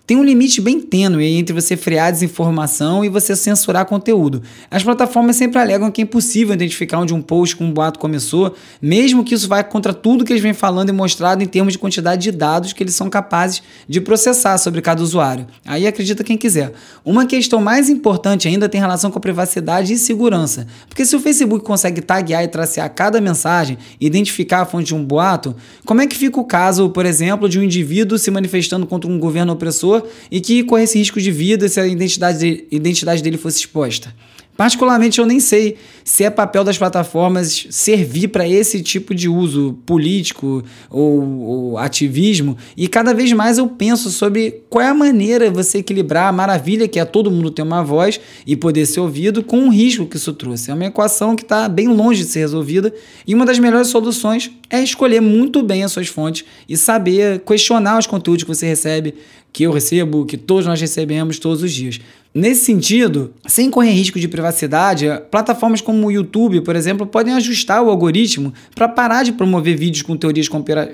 Tem 0.07 0.19
um 0.19 0.23
limite 0.23 0.61
bem 0.61 0.83
tênue 0.83 1.25
entre 1.25 1.55
você 1.55 1.79
frear 1.79 2.13
desinformação 2.13 3.03
e 3.03 3.09
você 3.09 3.35
censurar 3.35 3.87
conteúdo. 3.87 4.43
As 4.71 4.83
plataformas 4.83 5.35
sempre 5.35 5.59
alegam 5.59 5.91
que 5.91 6.03
é 6.03 6.05
impossível 6.05 6.53
identificar 6.53 6.99
onde 6.99 7.15
um 7.15 7.23
post 7.23 7.57
com 7.57 7.65
um 7.65 7.73
boato 7.73 7.99
começou, 7.99 8.55
mesmo 8.83 9.25
que 9.25 9.35
isso 9.35 9.49
vá 9.49 9.65
contra 9.65 9.95
tudo 9.95 10.23
que 10.23 10.31
eles 10.31 10.43
vêm 10.43 10.53
falando 10.53 10.91
e 10.91 10.93
mostrado 10.93 11.43
em 11.43 11.47
termos 11.47 11.73
de 11.73 11.79
quantidade 11.79 12.21
de 12.21 12.33
dados 12.33 12.75
que 12.75 12.83
eles 12.83 12.95
são 12.95 13.09
capazes 13.09 13.63
de 13.89 13.99
processar 13.99 14.59
sobre 14.59 14.83
cada 14.83 15.03
usuário. 15.03 15.47
Aí 15.65 15.87
acredita 15.87 16.23
quem 16.23 16.37
quiser. 16.37 16.75
Uma 17.03 17.25
questão 17.25 17.63
mais 17.63 17.89
importante 17.89 18.47
ainda 18.47 18.69
tem 18.69 18.79
relação 18.79 19.11
com 19.11 19.17
a 19.17 19.23
privacidade 19.23 19.95
e 19.95 19.97
segurança. 19.97 20.67
Porque 20.87 21.07
se 21.07 21.17
o 21.17 21.21
Facebook 21.21 21.65
consegue 21.65 22.03
taguear 22.03 22.45
e 22.45 22.49
tracear 22.49 22.93
cada 22.95 23.23
mensagem 23.23 23.79
e 23.99 24.07
identificar 24.07 24.61
a 24.61 24.67
fonte 24.67 24.89
de 24.89 24.95
um 24.95 25.03
boato, 25.03 25.57
como 25.87 26.03
é 26.03 26.07
que 26.07 26.15
fica 26.15 26.39
o 26.39 26.45
caso, 26.45 26.91
por 26.91 27.07
exemplo, 27.07 27.49
de 27.49 27.59
um 27.59 27.63
indivíduo 27.63 28.19
se 28.19 28.31
manifestando 28.31 28.87
contra 28.87 29.11
um 29.11 29.19
governo 29.19 29.55
opressor? 29.55 29.94
E 30.31 30.41
que 30.41 30.65
corresse 30.65 30.99
risco 30.99 31.21
de 31.21 31.31
vida 31.31 31.69
se 31.69 31.81
a 31.81 31.87
identidade, 31.87 32.39
de, 32.39 32.65
identidade 32.71 33.23
dele 33.23 33.37
fosse 33.37 33.59
exposta. 33.59 34.15
Particularmente, 34.57 35.19
eu 35.19 35.27
nem 35.27 35.41
sei 35.41 35.77
se 36.05 36.23
é 36.23 36.31
papel 36.31 36.63
das 36.63 36.79
plataformas 36.79 37.67
servir 37.71 38.29
para 38.29 38.49
esse 38.49 38.81
tipo 38.83 39.13
de 39.13 39.29
uso 39.29 39.79
político 39.85 40.63
ou, 40.89 41.41
ou, 41.41 41.79
ativismo, 41.79 42.57
e 42.77 42.87
cada 42.87 43.13
vez 43.13 43.33
mais 43.33 43.59
eu 43.59 43.67
penso 43.67 44.11
sobre 44.11 44.63
qual 44.71 44.85
é 44.85 44.89
a 44.89 44.95
maneira 44.95 45.51
você 45.51 45.79
equilibrar 45.79 46.29
a 46.29 46.33
maravilha 46.33 46.87
que 46.87 47.01
é 47.01 47.05
todo 47.05 47.31
mundo 47.31 47.51
ter 47.51 47.63
uma 47.63 47.83
voz 47.83 48.21
e 48.47 48.55
poder 48.55 48.87
ser 48.87 49.01
ouvido 49.01 49.43
com 49.43 49.67
o 49.67 49.71
risco 49.71 50.07
que 50.07 50.17
isso 50.17 50.33
trouxe. 50.33 50.71
É 50.71 50.75
uma 50.75 50.85
equação 50.85 51.35
que 51.35 51.43
está 51.43 51.69
bem 51.69 51.89
longe 51.89 52.23
de 52.23 52.31
ser 52.31 52.41
resolvida, 52.41 52.95
e 53.27 53.35
uma 53.35 53.45
das 53.45 53.59
melhores 53.59 53.89
soluções 53.89 54.53
é 54.71 54.81
escolher 54.81 55.21
muito 55.21 55.63
bem 55.63 55.83
as 55.83 55.91
suas 55.91 56.07
fontes 56.07 56.45
e 56.69 56.77
saber 56.77 57.41
questionar 57.41 57.99
os 57.99 58.07
conteúdos 58.07 58.45
que 58.45 58.49
você 58.49 58.67
recebe, 58.67 59.15
que 59.53 59.65
eu 59.65 59.73
recebo, 59.73 60.25
que 60.27 60.37
todos 60.37 60.67
nós 60.67 60.81
recebemos 60.81 61.39
todos 61.39 61.63
os 61.63 61.73
dias. 61.73 62.01
Nesse 62.37 62.65
sentido, 62.65 63.33
sem 63.47 63.71
correr 63.71 63.93
risco 63.93 64.19
de 64.19 64.27
privacidade, 64.27 65.07
plataformas 65.31 65.81
como 65.81 66.05
o 66.05 66.11
YouTube, 66.11 66.63
por 66.63 66.75
exemplo, 66.75 67.07
podem 67.07 67.33
ajustar 67.33 67.81
o 67.81 67.89
algoritmo 67.89 68.53
para 68.75 68.89
parar 68.89 69.23
de 69.23 69.31
promover 69.31 69.77
vídeos 69.77 70.03
com 70.03 70.17
teorias 70.17 70.49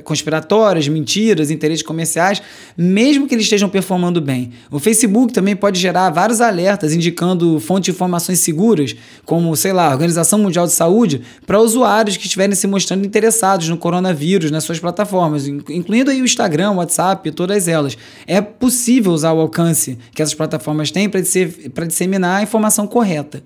conspiratórias, 0.05 0.87
mentiras, 0.87 1.51
interesses 1.51 1.83
comerciais, 1.83 2.43
mesmo 2.77 3.27
que 3.27 3.35
eles 3.35 3.45
estejam 3.45 3.71
performando 3.71 4.21
bem. 4.21 4.51
O 4.71 4.79
Facebook 4.79 5.33
também 5.33 5.57
pode 5.57 5.81
gerar 5.81 6.11
vários 6.11 6.43
alertas 6.43 6.93
indicando 6.93 7.59
fontes 7.59 7.87
de 7.87 7.93
informações 7.93 8.41
seguras, 8.41 8.95
como, 9.25 9.57
sei 9.57 9.73
lá, 9.73 9.87
a 9.87 9.93
Organização 9.93 10.39
Mundial 10.39 10.67
de 10.67 10.75
Saúde, 10.75 11.23
para 11.47 11.59
usuários 11.59 12.19
que 12.19 12.27
estiverem 12.27 12.55
se 12.55 12.67
mostrando 12.67 13.07
interessados 13.07 13.67
no 13.67 13.79
coronavírus 13.79 14.51
nas 14.51 14.65
suas 14.65 14.79
plataformas, 14.79 15.49
incluindo 15.49 16.11
aí 16.11 16.21
o 16.21 16.25
Instagram, 16.27 16.73
o 16.73 16.77
WhatsApp, 16.77 17.31
todas 17.31 17.67
elas. 17.67 17.97
É 18.27 18.43
possível 18.43 19.11
usar 19.11 19.33
o 19.33 19.41
alcance 19.41 19.97
que 20.15 20.21
essas 20.21 20.35
plataformas 20.35 20.91
têm 20.91 21.09
para 21.09 21.30
para 21.75 21.87
disseminar 21.87 22.41
a 22.41 22.43
informação 22.43 22.87
correta. 22.87 23.43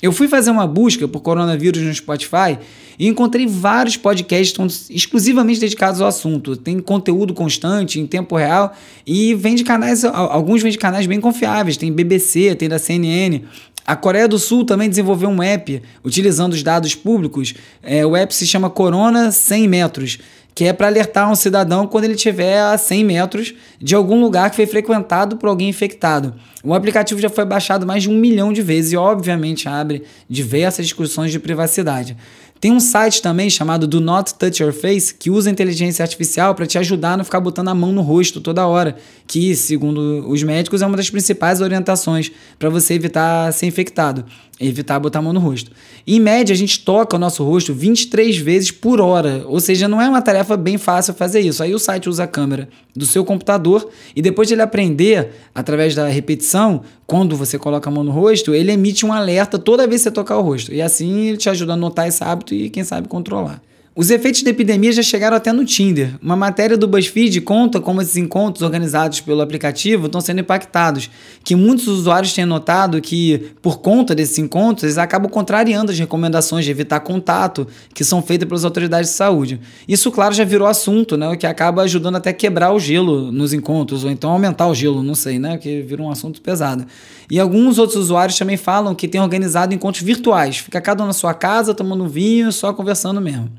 Eu 0.00 0.12
fui 0.12 0.28
fazer 0.28 0.50
uma 0.50 0.66
busca 0.66 1.08
por 1.08 1.20
coronavírus 1.20 1.82
no 1.82 1.92
Spotify 1.92 2.56
e 2.98 3.08
encontrei 3.08 3.46
vários 3.46 3.96
podcasts 3.96 4.88
exclusivamente 4.90 5.58
dedicados 5.58 6.00
ao 6.00 6.06
assunto. 6.06 6.56
Tem 6.56 6.78
conteúdo 6.78 7.34
constante, 7.34 7.98
em 7.98 8.06
tempo 8.06 8.36
real, 8.36 8.76
e 9.04 9.34
vem 9.34 9.56
de 9.56 9.64
canais, 9.64 10.04
alguns 10.04 10.62
vêm 10.62 10.70
de 10.70 10.78
canais 10.78 11.06
bem 11.06 11.20
confiáveis. 11.20 11.76
Tem 11.76 11.92
BBC, 11.92 12.54
tem 12.54 12.68
da 12.68 12.78
CNN. 12.78 13.42
A 13.84 13.96
Coreia 13.96 14.28
do 14.28 14.38
Sul 14.38 14.64
também 14.64 14.88
desenvolveu 14.88 15.30
um 15.30 15.42
app 15.42 15.82
utilizando 16.04 16.52
os 16.52 16.62
dados 16.62 16.94
públicos. 16.94 17.54
É, 17.82 18.06
o 18.06 18.14
app 18.14 18.32
se 18.34 18.46
chama 18.46 18.70
Corona 18.70 19.32
100 19.32 19.66
metros 19.66 20.18
que 20.58 20.64
é 20.64 20.72
para 20.72 20.88
alertar 20.88 21.30
um 21.30 21.36
cidadão 21.36 21.86
quando 21.86 22.02
ele 22.02 22.14
estiver 22.14 22.60
a 22.60 22.76
100 22.76 23.04
metros 23.04 23.54
de 23.80 23.94
algum 23.94 24.20
lugar 24.20 24.50
que 24.50 24.56
foi 24.56 24.66
frequentado 24.66 25.36
por 25.36 25.48
alguém 25.48 25.68
infectado. 25.68 26.34
O 26.64 26.74
aplicativo 26.74 27.20
já 27.20 27.30
foi 27.30 27.44
baixado 27.44 27.86
mais 27.86 28.02
de 28.02 28.10
um 28.10 28.18
milhão 28.18 28.52
de 28.52 28.60
vezes 28.60 28.90
e, 28.90 28.96
obviamente, 28.96 29.68
abre 29.68 30.02
diversas 30.28 30.84
discussões 30.84 31.30
de 31.30 31.38
privacidade. 31.38 32.16
Tem 32.60 32.72
um 32.72 32.80
site 32.80 33.22
também 33.22 33.48
chamado 33.48 33.86
Do 33.86 34.00
Not 34.00 34.34
Touch 34.34 34.60
Your 34.60 34.72
Face 34.72 35.14
que 35.14 35.30
usa 35.30 35.48
inteligência 35.48 36.02
artificial 36.02 36.56
para 36.56 36.66
te 36.66 36.76
ajudar 36.76 37.12
a 37.12 37.16
não 37.18 37.24
ficar 37.24 37.38
botando 37.38 37.68
a 37.68 37.74
mão 37.74 37.92
no 37.92 38.02
rosto 38.02 38.40
toda 38.40 38.66
hora, 38.66 38.96
que, 39.28 39.54
segundo 39.54 40.28
os 40.28 40.42
médicos, 40.42 40.82
é 40.82 40.86
uma 40.86 40.96
das 40.96 41.08
principais 41.08 41.60
orientações 41.60 42.32
para 42.58 42.68
você 42.68 42.94
evitar 42.94 43.52
ser 43.52 43.66
infectado, 43.66 44.24
evitar 44.60 44.98
botar 44.98 45.20
a 45.20 45.22
mão 45.22 45.32
no 45.32 45.40
rosto. 45.40 45.70
Em 46.06 46.18
média, 46.18 46.52
a 46.52 46.56
gente 46.56 46.80
toca 46.80 47.16
o 47.16 47.18
nosso 47.18 47.44
rosto 47.44 47.72
23 47.72 48.36
vezes 48.38 48.70
por 48.70 49.00
hora, 49.00 49.44
ou 49.46 49.60
seja, 49.60 49.86
não 49.86 50.00
é 50.00 50.08
uma 50.08 50.20
tarefa 50.22 50.56
bem 50.56 50.78
fácil 50.78 51.14
fazer 51.14 51.40
isso. 51.40 51.62
Aí 51.62 51.74
o 51.74 51.78
site 51.78 52.08
usa 52.08 52.24
a 52.24 52.26
câmera 52.26 52.68
do 52.94 53.06
seu 53.06 53.24
computador 53.24 53.88
e 54.16 54.22
depois 54.22 54.48
de 54.48 54.54
ele 54.54 54.62
aprender, 54.62 55.30
através 55.54 55.94
da 55.94 56.08
repetição, 56.08 56.82
quando 57.06 57.36
você 57.36 57.58
coloca 57.58 57.88
a 57.88 57.92
mão 57.92 58.02
no 58.02 58.10
rosto, 58.10 58.54
ele 58.54 58.72
emite 58.72 59.06
um 59.06 59.12
alerta 59.12 59.58
toda 59.58 59.86
vez 59.86 60.00
que 60.00 60.04
você 60.04 60.10
tocar 60.10 60.38
o 60.38 60.42
rosto. 60.42 60.72
E 60.72 60.82
assim 60.82 61.28
ele 61.28 61.36
te 61.36 61.48
ajuda 61.48 61.74
a 61.74 61.76
notar 61.76 62.08
esse 62.08 62.22
hábito 62.24 62.54
e, 62.54 62.68
quem 62.68 62.84
sabe, 62.84 63.08
controlar. 63.08 63.62
Os 64.00 64.10
efeitos 64.10 64.44
da 64.44 64.50
epidemia 64.50 64.92
já 64.92 65.02
chegaram 65.02 65.36
até 65.36 65.52
no 65.52 65.64
Tinder. 65.64 66.14
Uma 66.22 66.36
matéria 66.36 66.78
do 66.78 66.86
BuzzFeed 66.86 67.40
conta 67.40 67.80
como 67.80 68.00
esses 68.00 68.16
encontros 68.16 68.62
organizados 68.62 69.20
pelo 69.20 69.42
aplicativo 69.42 70.06
estão 70.06 70.20
sendo 70.20 70.38
impactados, 70.38 71.10
que 71.42 71.56
muitos 71.56 71.88
usuários 71.88 72.32
têm 72.32 72.46
notado 72.46 73.00
que, 73.00 73.50
por 73.60 73.80
conta 73.80 74.14
desses 74.14 74.38
encontros, 74.38 74.84
eles 74.84 74.98
acabam 74.98 75.28
contrariando 75.28 75.90
as 75.90 75.98
recomendações 75.98 76.64
de 76.64 76.70
evitar 76.70 77.00
contato 77.00 77.66
que 77.92 78.04
são 78.04 78.22
feitas 78.22 78.46
pelas 78.46 78.64
autoridades 78.64 79.10
de 79.10 79.16
saúde. 79.16 79.60
Isso, 79.88 80.12
claro, 80.12 80.32
já 80.32 80.44
virou 80.44 80.68
assunto, 80.68 81.16
né, 81.16 81.28
o 81.30 81.36
que 81.36 81.44
acaba 81.44 81.82
ajudando 81.82 82.14
até 82.14 82.30
a 82.30 82.34
quebrar 82.34 82.72
o 82.72 82.78
gelo 82.78 83.32
nos 83.32 83.52
encontros, 83.52 84.04
ou 84.04 84.12
então 84.12 84.30
aumentar 84.30 84.68
o 84.68 84.76
gelo, 84.76 85.02
não 85.02 85.16
sei, 85.16 85.40
né, 85.40 85.58
que 85.58 85.82
vira 85.82 86.00
um 86.00 86.08
assunto 86.08 86.40
pesado. 86.40 86.86
E 87.28 87.40
alguns 87.40 87.78
outros 87.78 87.98
usuários 87.98 88.38
também 88.38 88.56
falam 88.56 88.94
que 88.94 89.08
têm 89.08 89.20
organizado 89.20 89.74
encontros 89.74 90.04
virtuais, 90.04 90.58
fica 90.58 90.80
cada 90.80 91.02
um 91.02 91.06
na 91.08 91.12
sua 91.12 91.34
casa 91.34 91.74
tomando 91.74 92.06
vinho, 92.06 92.52
só 92.52 92.72
conversando 92.72 93.20
mesmo. 93.20 93.50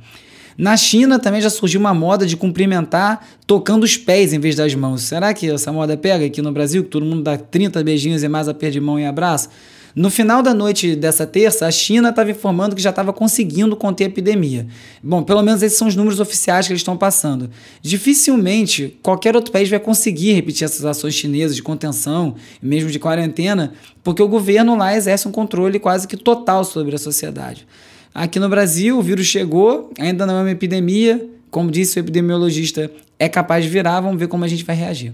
Na 0.60 0.76
China 0.76 1.18
também 1.18 1.40
já 1.40 1.50
surgiu 1.50 1.80
uma 1.80 1.94
moda 1.94 2.26
de 2.26 2.36
cumprimentar 2.36 3.26
tocando 3.48 3.86
os 3.86 3.96
pés 3.96 4.34
em 4.34 4.40
vez 4.40 4.58
das 4.58 4.76
mãos. 4.76 5.04
Será 5.04 5.34
que 5.34 5.50
essa 5.50 5.72
moda 5.72 5.96
pega 5.96 6.26
aqui 6.26 6.42
no 6.42 6.52
Brasil, 6.52 6.84
que 6.84 6.90
todo 6.90 7.06
mundo 7.06 7.24
dá 7.24 7.38
30 7.38 7.82
beijinhos 7.82 8.24
e 8.24 8.28
mais 8.28 8.50
aperto 8.50 8.74
de 8.74 8.82
mão 8.82 9.00
e 9.00 9.06
abraço? 9.06 9.48
No 9.96 10.10
final 10.10 10.44
da 10.44 10.54
noite 10.54 10.98
dessa 10.98 11.26
terça, 11.26 11.66
a 11.66 11.72
China 11.72 12.10
estava 12.10 12.30
informando 12.30 12.76
que 12.76 12.82
já 12.82 12.90
estava 12.90 13.14
conseguindo 13.14 13.74
conter 13.78 14.04
a 14.04 14.08
epidemia. 14.08 14.68
Bom, 15.02 15.24
pelo 15.24 15.42
menos 15.42 15.64
esses 15.64 15.78
são 15.78 15.88
os 15.88 15.96
números 15.96 16.20
oficiais 16.20 16.68
que 16.68 16.74
eles 16.74 16.82
estão 16.82 16.98
passando. 16.98 17.50
Dificilmente 17.82 19.00
qualquer 19.02 19.38
outro 19.38 19.54
país 19.54 19.70
vai 19.70 19.80
conseguir 19.80 20.34
repetir 20.34 20.66
essas 20.66 20.84
ações 20.84 21.14
chinesas 21.14 21.56
de 21.56 21.64
contenção, 21.64 22.36
mesmo 22.62 22.92
de 22.92 23.00
quarentena, 23.00 23.72
porque 24.04 24.22
o 24.22 24.28
governo 24.28 24.76
lá 24.76 24.94
exerce 24.94 25.26
um 25.26 25.32
controle 25.32 25.80
quase 25.80 26.06
que 26.06 26.18
total 26.18 26.66
sobre 26.66 26.96
a 26.96 27.00
sociedade. 27.00 27.66
Aqui 28.14 28.40
no 28.40 28.50
Brasil, 28.50 28.98
o 28.98 29.02
vírus 29.02 29.28
chegou, 29.28 29.92
ainda 30.00 30.26
não 30.26 30.38
é 30.38 30.42
uma 30.42 30.52
epidemia. 30.52 31.30
Como 31.52 31.72
disse 31.72 32.00
o 32.00 32.02
epidemiologista, 32.02 32.92
é 33.18 33.30
capaz 33.30 33.64
de 33.64 33.70
virar. 33.70 34.02
Vamos 34.02 34.20
ver 34.20 34.28
como 34.28 34.44
a 34.44 34.48
gente 34.48 34.64
vai 34.64 34.76
reagir. 34.76 35.14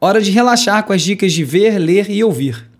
Hora 0.00 0.20
de 0.20 0.30
relaxar 0.30 0.84
com 0.84 0.92
as 0.92 1.02
dicas 1.02 1.32
de 1.32 1.44
ver, 1.44 1.78
ler 1.78 2.10
e 2.10 2.24
ouvir. 2.24 2.71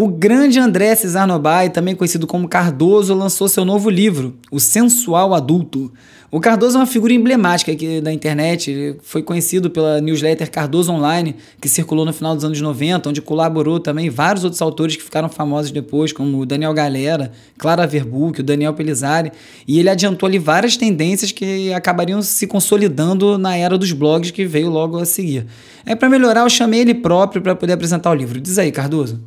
O 0.00 0.06
grande 0.06 0.60
André 0.60 0.94
Cesar 0.94 1.26
Nobai, 1.26 1.70
também 1.70 1.96
conhecido 1.96 2.24
como 2.24 2.46
Cardoso, 2.46 3.12
lançou 3.14 3.48
seu 3.48 3.64
novo 3.64 3.90
livro, 3.90 4.36
O 4.48 4.60
Sensual 4.60 5.34
Adulto. 5.34 5.92
O 6.30 6.38
Cardoso 6.38 6.76
é 6.76 6.80
uma 6.82 6.86
figura 6.86 7.12
emblemática 7.12 7.72
aqui 7.72 8.00
da 8.00 8.12
internet, 8.12 8.70
ele 8.70 8.96
foi 9.02 9.24
conhecido 9.24 9.70
pela 9.70 10.00
newsletter 10.00 10.48
Cardoso 10.52 10.92
Online, 10.92 11.34
que 11.60 11.68
circulou 11.68 12.04
no 12.04 12.12
final 12.12 12.36
dos 12.36 12.44
anos 12.44 12.60
90, 12.60 13.08
onde 13.08 13.20
colaborou 13.20 13.80
também 13.80 14.08
vários 14.08 14.44
outros 14.44 14.62
autores 14.62 14.94
que 14.94 15.02
ficaram 15.02 15.28
famosos 15.28 15.72
depois, 15.72 16.12
como 16.12 16.38
o 16.38 16.46
Daniel 16.46 16.72
Galera, 16.72 17.32
Clara 17.58 17.84
Verbuck, 17.84 18.38
o 18.38 18.44
Daniel 18.44 18.74
Pelizari, 18.74 19.32
e 19.66 19.80
ele 19.80 19.90
adiantou 19.90 20.28
ali 20.28 20.38
várias 20.38 20.76
tendências 20.76 21.32
que 21.32 21.72
acabariam 21.72 22.22
se 22.22 22.46
consolidando 22.46 23.36
na 23.36 23.56
era 23.56 23.76
dos 23.76 23.90
blogs 23.90 24.30
que 24.30 24.46
veio 24.46 24.70
logo 24.70 24.96
a 24.96 25.04
seguir. 25.04 25.44
É 25.84 25.96
para 25.96 26.08
melhorar, 26.08 26.42
eu 26.42 26.48
chamei 26.48 26.82
ele 26.82 26.94
próprio 26.94 27.42
para 27.42 27.56
poder 27.56 27.72
apresentar 27.72 28.12
o 28.12 28.14
livro. 28.14 28.40
Diz 28.40 28.60
aí, 28.60 28.70
Cardoso. 28.70 29.20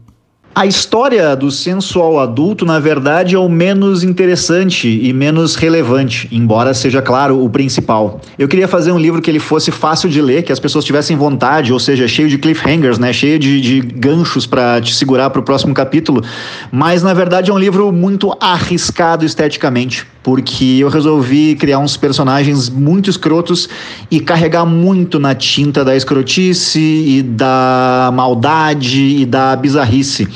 A 0.54 0.66
história 0.66 1.34
do 1.34 1.50
sensual 1.50 2.20
adulto, 2.20 2.66
na 2.66 2.78
verdade, 2.78 3.36
é 3.36 3.40
o 3.40 3.48
menos 3.48 4.04
interessante 4.04 4.86
e 5.02 5.14
menos 5.14 5.56
relevante, 5.56 6.28
embora 6.30 6.74
seja, 6.74 7.02
claro, 7.02 7.42
o 7.42 7.50
principal. 7.50 8.20
Eu 8.38 8.50
queria 8.50 8.68
fazer 8.68 8.92
um 8.92 8.98
livro 8.98 9.22
que 9.22 9.32
ele 9.32 9.40
fosse 9.40 9.72
fácil 9.72 10.10
de 10.10 10.22
ler, 10.22 10.44
que 10.44 10.52
as 10.52 10.60
pessoas 10.60 10.84
tivessem 10.84 11.16
vontade, 11.16 11.72
ou 11.72 11.80
seja, 11.80 12.06
cheio 12.06 12.28
de 12.28 12.38
cliffhangers, 12.38 13.00
né? 13.00 13.14
cheio 13.14 13.40
de, 13.40 13.62
de 13.62 13.80
ganchos 13.80 14.46
para 14.46 14.82
te 14.82 14.94
segurar 14.94 15.30
para 15.30 15.40
o 15.40 15.44
próximo 15.44 15.74
capítulo, 15.74 16.22
mas 16.70 17.02
na 17.02 17.14
verdade 17.14 17.50
é 17.50 17.54
um 17.54 17.60
livro 17.60 17.90
muito 17.90 18.36
arriscado 18.42 19.24
esteticamente, 19.24 20.06
porque 20.24 20.78
eu 20.80 20.90
resolvi 20.90 21.56
criar 21.56 21.80
uns 21.80 21.98
personagens 21.98 22.70
muito 22.70 23.10
escrotos 23.10 23.68
e 24.10 24.20
carregar 24.20 24.66
muito 24.66 25.20
na 25.20 25.34
tinta 25.34 25.84
da 25.84 25.96
escrotice 25.96 26.80
e 26.80 27.24
da 27.24 28.12
maldade 28.14 29.22
e 29.22 29.26
da 29.26 29.56
bizarrice 29.56 30.28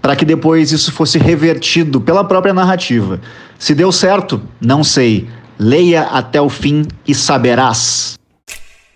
para 0.00 0.14
que 0.14 0.24
depois 0.24 0.70
isso 0.70 0.92
fosse 0.92 1.18
revertido 1.18 2.00
pela 2.00 2.22
própria 2.22 2.54
narrativa. 2.54 3.20
Se 3.58 3.74
deu 3.74 3.90
certo, 3.90 4.40
não 4.60 4.84
sei. 4.84 5.28
Leia 5.58 6.02
até 6.02 6.40
o 6.40 6.48
fim 6.48 6.86
e 7.04 7.12
saberás. 7.12 8.16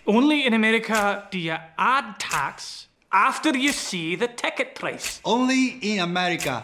Only 0.05 0.47
in 0.47 0.53
America 0.53 1.23
do 1.29 1.37
you 1.37 1.55
add 1.77 2.15
tax 2.17 2.87
after 3.11 3.53
you 3.55 3.73
see 3.73 4.15
the 4.15 4.27
ticket 4.27 4.73
price. 4.79 5.19
Only 5.25 5.79
in 5.81 5.99
America 5.99 6.63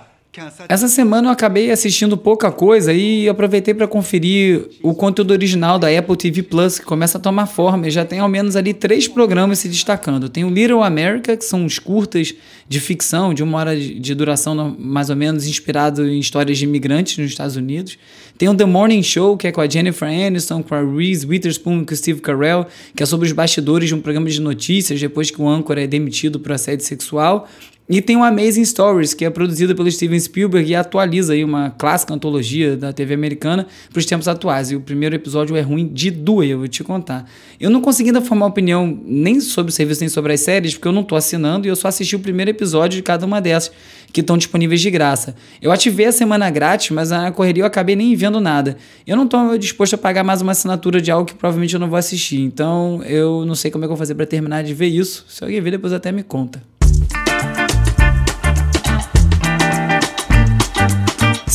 essa 0.69 0.87
semana 0.87 1.27
eu 1.27 1.31
acabei 1.31 1.71
assistindo 1.71 2.15
pouca 2.15 2.51
coisa 2.51 2.93
e 2.93 3.27
aproveitei 3.27 3.73
para 3.73 3.87
conferir 3.87 4.69
o 4.83 4.93
conteúdo 4.93 5.31
original 5.31 5.79
da 5.79 5.87
Apple 5.89 6.15
TV 6.15 6.43
Plus, 6.43 6.77
que 6.77 6.85
começa 6.85 7.17
a 7.17 7.21
tomar 7.21 7.47
forma 7.47 7.87
e 7.87 7.91
já 7.91 8.05
tem 8.05 8.19
ao 8.19 8.29
menos 8.29 8.55
ali 8.55 8.73
três 8.73 9.07
programas 9.07 9.59
se 9.59 9.67
destacando. 9.67 10.29
Tem 10.29 10.43
o 10.43 10.49
Little 10.49 10.83
America, 10.83 11.35
que 11.35 11.43
são 11.43 11.63
uns 11.63 11.79
curtas 11.79 12.35
de 12.69 12.79
ficção, 12.79 13.33
de 13.33 13.41
uma 13.41 13.57
hora 13.57 13.75
de 13.75 14.13
duração 14.13 14.75
mais 14.77 15.09
ou 15.09 15.15
menos, 15.15 15.47
inspirado 15.47 16.07
em 16.07 16.19
histórias 16.19 16.57
de 16.57 16.65
imigrantes 16.65 17.17
nos 17.17 17.31
Estados 17.31 17.55
Unidos. 17.55 17.97
Tem 18.37 18.47
o 18.47 18.53
The 18.53 18.65
Morning 18.65 19.01
Show, 19.01 19.37
que 19.37 19.47
é 19.47 19.51
com 19.51 19.61
a 19.61 19.67
Jennifer 19.67 20.07
Aniston, 20.07 20.61
com 20.61 20.75
a 20.75 20.81
Reese 20.81 21.25
Witherspoon 21.25 21.81
e 21.81 21.85
com 21.85 21.93
o 21.93 21.97
Steve 21.97 22.21
Carell, 22.21 22.67
que 22.95 23.01
é 23.01 23.05
sobre 23.05 23.25
os 23.25 23.31
bastidores 23.31 23.89
de 23.89 23.95
um 23.95 24.01
programa 24.01 24.29
de 24.29 24.39
notícias 24.39 24.99
depois 24.99 25.31
que 25.31 25.41
o 25.41 25.47
âncora 25.47 25.83
é 25.83 25.87
demitido 25.87 26.39
por 26.39 26.51
assédio 26.51 26.85
sexual. 26.85 27.47
E 27.89 28.01
tem 28.01 28.17
o 28.17 28.23
Amazing 28.23 28.65
Stories, 28.65 29.13
que 29.13 29.23
é 29.23 29.29
produzido 29.29 29.73
pelo 29.73 29.89
Steven 29.89 30.19
Spielberg 30.19 30.69
e 30.69 30.75
atualiza 30.75 31.31
aí 31.31 31.41
uma 31.41 31.69
clássica 31.69 32.13
antologia 32.13 32.75
da 32.75 32.91
TV 32.91 33.13
americana 33.13 33.65
para 33.89 33.99
os 33.99 34.05
tempos 34.05 34.27
atuais. 34.27 34.71
E 34.71 34.75
o 34.75 34.81
primeiro 34.81 35.15
episódio 35.15 35.55
é 35.55 35.61
ruim 35.61 35.87
de 35.87 36.11
doer, 36.11 36.49
eu 36.49 36.57
vou 36.57 36.67
te 36.67 36.83
contar. 36.83 37.25
Eu 37.57 37.69
não 37.69 37.79
consegui 37.79 38.09
ainda 38.09 38.19
formar 38.19 38.47
opinião 38.47 38.99
nem 39.05 39.39
sobre 39.39 39.69
o 39.69 39.73
serviço 39.73 40.01
nem 40.01 40.09
sobre 40.09 40.33
as 40.33 40.41
séries, 40.41 40.73
porque 40.73 40.85
eu 40.85 40.91
não 40.91 41.01
estou 41.01 41.17
assinando 41.17 41.65
e 41.65 41.69
eu 41.69 41.77
só 41.77 41.87
assisti 41.87 42.13
o 42.13 42.19
primeiro 42.19 42.51
episódio 42.51 42.97
de 42.97 43.03
cada 43.03 43.25
uma 43.25 43.39
dessas, 43.39 43.71
que 44.11 44.19
estão 44.19 44.37
disponíveis 44.37 44.81
de 44.81 44.91
graça. 44.91 45.33
Eu 45.61 45.71
ativei 45.71 46.07
a 46.07 46.11
semana 46.11 46.49
grátis, 46.49 46.89
mas 46.89 47.11
na 47.11 47.31
correria 47.31 47.63
eu 47.63 47.67
acabei 47.67 47.95
nem 47.95 48.13
vendo 48.17 48.41
nada. 48.41 48.75
Eu 49.05 49.15
não 49.15 49.23
estou 49.23 49.57
disposto 49.57 49.93
a 49.93 49.97
pagar 49.97 50.25
mais 50.25 50.41
uma 50.41 50.51
assinatura 50.51 50.99
de 50.99 51.09
algo 51.09 51.25
que 51.25 51.35
provavelmente 51.35 51.73
eu 51.73 51.79
não 51.79 51.89
vou 51.89 51.97
assistir. 51.97 52.41
Então 52.41 53.01
eu 53.05 53.45
não 53.45 53.55
sei 53.55 53.71
como 53.71 53.85
é 53.85 53.87
que 53.87 53.93
eu 53.93 53.95
vou 53.95 53.97
fazer 53.97 54.15
para 54.15 54.25
terminar 54.25 54.61
de 54.61 54.73
ver 54.73 54.87
isso. 54.87 55.23
Se 55.29 55.41
alguém 55.41 55.61
ver, 55.61 55.71
depois 55.71 55.93
até 55.93 56.11
me 56.11 56.21
conta. 56.21 56.61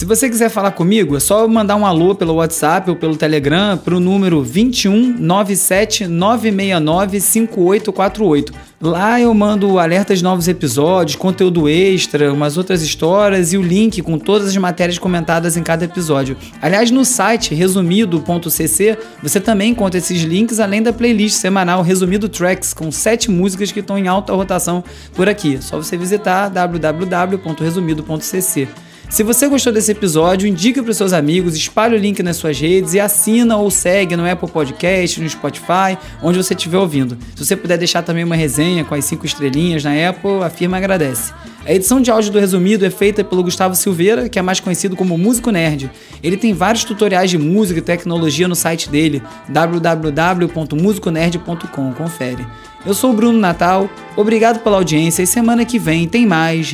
Se 0.03 0.07
você 0.07 0.29
quiser 0.29 0.51
falar 0.51 0.73
comigo, 0.73 1.17
é 1.17 1.21
só 1.21 1.47
mandar 1.47 1.77
um 1.77 1.87
alô 1.87 2.13
pelo 2.13 2.35
WhatsApp 2.35 2.91
ou 2.91 2.97
pelo 2.97 3.17
Telegram 3.17 3.79
para 3.79 3.95
o 3.95 4.01
número 4.01 4.43
21 4.43 5.17
97 5.17 6.09
969 6.09 7.21
5848. 7.21 8.53
Lá 8.81 9.21
eu 9.21 9.33
mando 9.33 9.79
alertas 9.79 10.19
de 10.19 10.25
novos 10.25 10.49
episódios, 10.49 11.15
conteúdo 11.15 11.69
extra, 11.69 12.33
umas 12.33 12.57
outras 12.57 12.83
histórias 12.83 13.53
e 13.53 13.57
o 13.57 13.63
link 13.63 14.03
com 14.03 14.19
todas 14.19 14.49
as 14.49 14.57
matérias 14.57 14.99
comentadas 14.99 15.57
em 15.57 15.63
cada 15.63 15.85
episódio. 15.85 16.37
Aliás, 16.61 16.91
no 16.91 17.05
site 17.05 17.55
resumido.cc 17.55 18.99
você 19.23 19.39
também 19.39 19.71
encontra 19.71 19.99
esses 19.99 20.23
links 20.23 20.59
além 20.59 20.83
da 20.83 20.93
playlist 20.93 21.37
semanal 21.37 21.81
Resumido 21.81 22.29
Tracks 22.29 22.75
com 22.75 22.91
sete 22.91 23.31
músicas 23.31 23.71
que 23.71 23.79
estão 23.79 23.97
em 23.97 24.09
alta 24.09 24.33
rotação 24.33 24.83
por 25.15 25.29
aqui. 25.29 25.55
É 25.55 25.61
só 25.61 25.77
você 25.77 25.97
visitar 25.97 26.49
www.resumido.cc. 26.49 28.69
Se 29.13 29.23
você 29.23 29.47
gostou 29.47 29.71
desse 29.71 29.93
episódio, 29.93 30.49
indique 30.49 30.81
para 30.81 30.95
seus 30.95 31.13
amigos, 31.13 31.55
espalhe 31.55 31.95
o 31.95 31.99
link 31.99 32.23
nas 32.23 32.39
suas 32.39 32.59
redes 32.59 32.95
e 32.95 33.01
assina 33.01 33.59
ou 33.59 33.71
segue 33.71 34.17
no 34.17 34.27
Apple 34.27 34.51
Podcast, 34.51 35.21
no 35.21 35.29
Spotify, 35.29 35.99
onde 36.23 36.43
você 36.43 36.55
estiver 36.55 36.79
ouvindo. 36.79 37.19
Se 37.37 37.45
você 37.45 37.55
puder 37.55 37.77
deixar 37.77 38.01
também 38.01 38.25
uma 38.25 38.37
resenha 38.37 38.87
com 38.87 38.95
as 38.95 39.05
cinco 39.05 39.27
estrelinhas 39.27 39.85
na 39.85 39.91
Apple, 40.09 40.43
a 40.43 40.49
firma 40.49 40.79
agradece. 40.79 41.31
A 41.67 41.75
edição 41.75 42.01
de 42.01 42.11
áudio 42.11 42.33
do 42.33 42.39
Resumido 42.39 42.87
é 42.87 42.91
feita 42.91 43.23
pelo 43.23 43.43
Gustavo 43.43 43.75
Silveira, 43.75 44.31
que 44.31 44.39
é 44.39 44.43
mais 44.43 44.61
conhecido 44.61 44.97
como 44.97 45.19
Músico 45.19 45.51
Nerd. 45.51 45.91
Ele 46.23 46.39
tem 46.39 46.55
vários 46.55 46.83
tutoriais 46.83 47.29
de 47.29 47.37
música 47.37 47.81
e 47.81 47.83
tecnologia 47.83 48.49
no 48.49 48.57
site 48.57 48.89
dele, 48.89 49.23
www.musiconerd.com. 49.47 51.93
Confere. 51.93 52.47
Eu 52.87 52.95
sou 52.95 53.11
o 53.11 53.15
Bruno 53.15 53.39
Natal, 53.39 53.91
obrigado 54.17 54.61
pela 54.61 54.79
audiência 54.79 55.23
e 55.23 55.27
semana 55.27 55.67
que 55.67 55.79
vem 55.79 56.09
tem 56.09 56.25
mais 56.25 56.73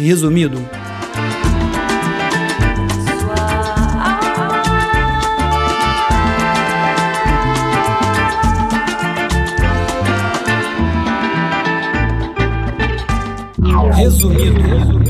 Resumido. 13.99 14.53
Resumido. 14.63 15.08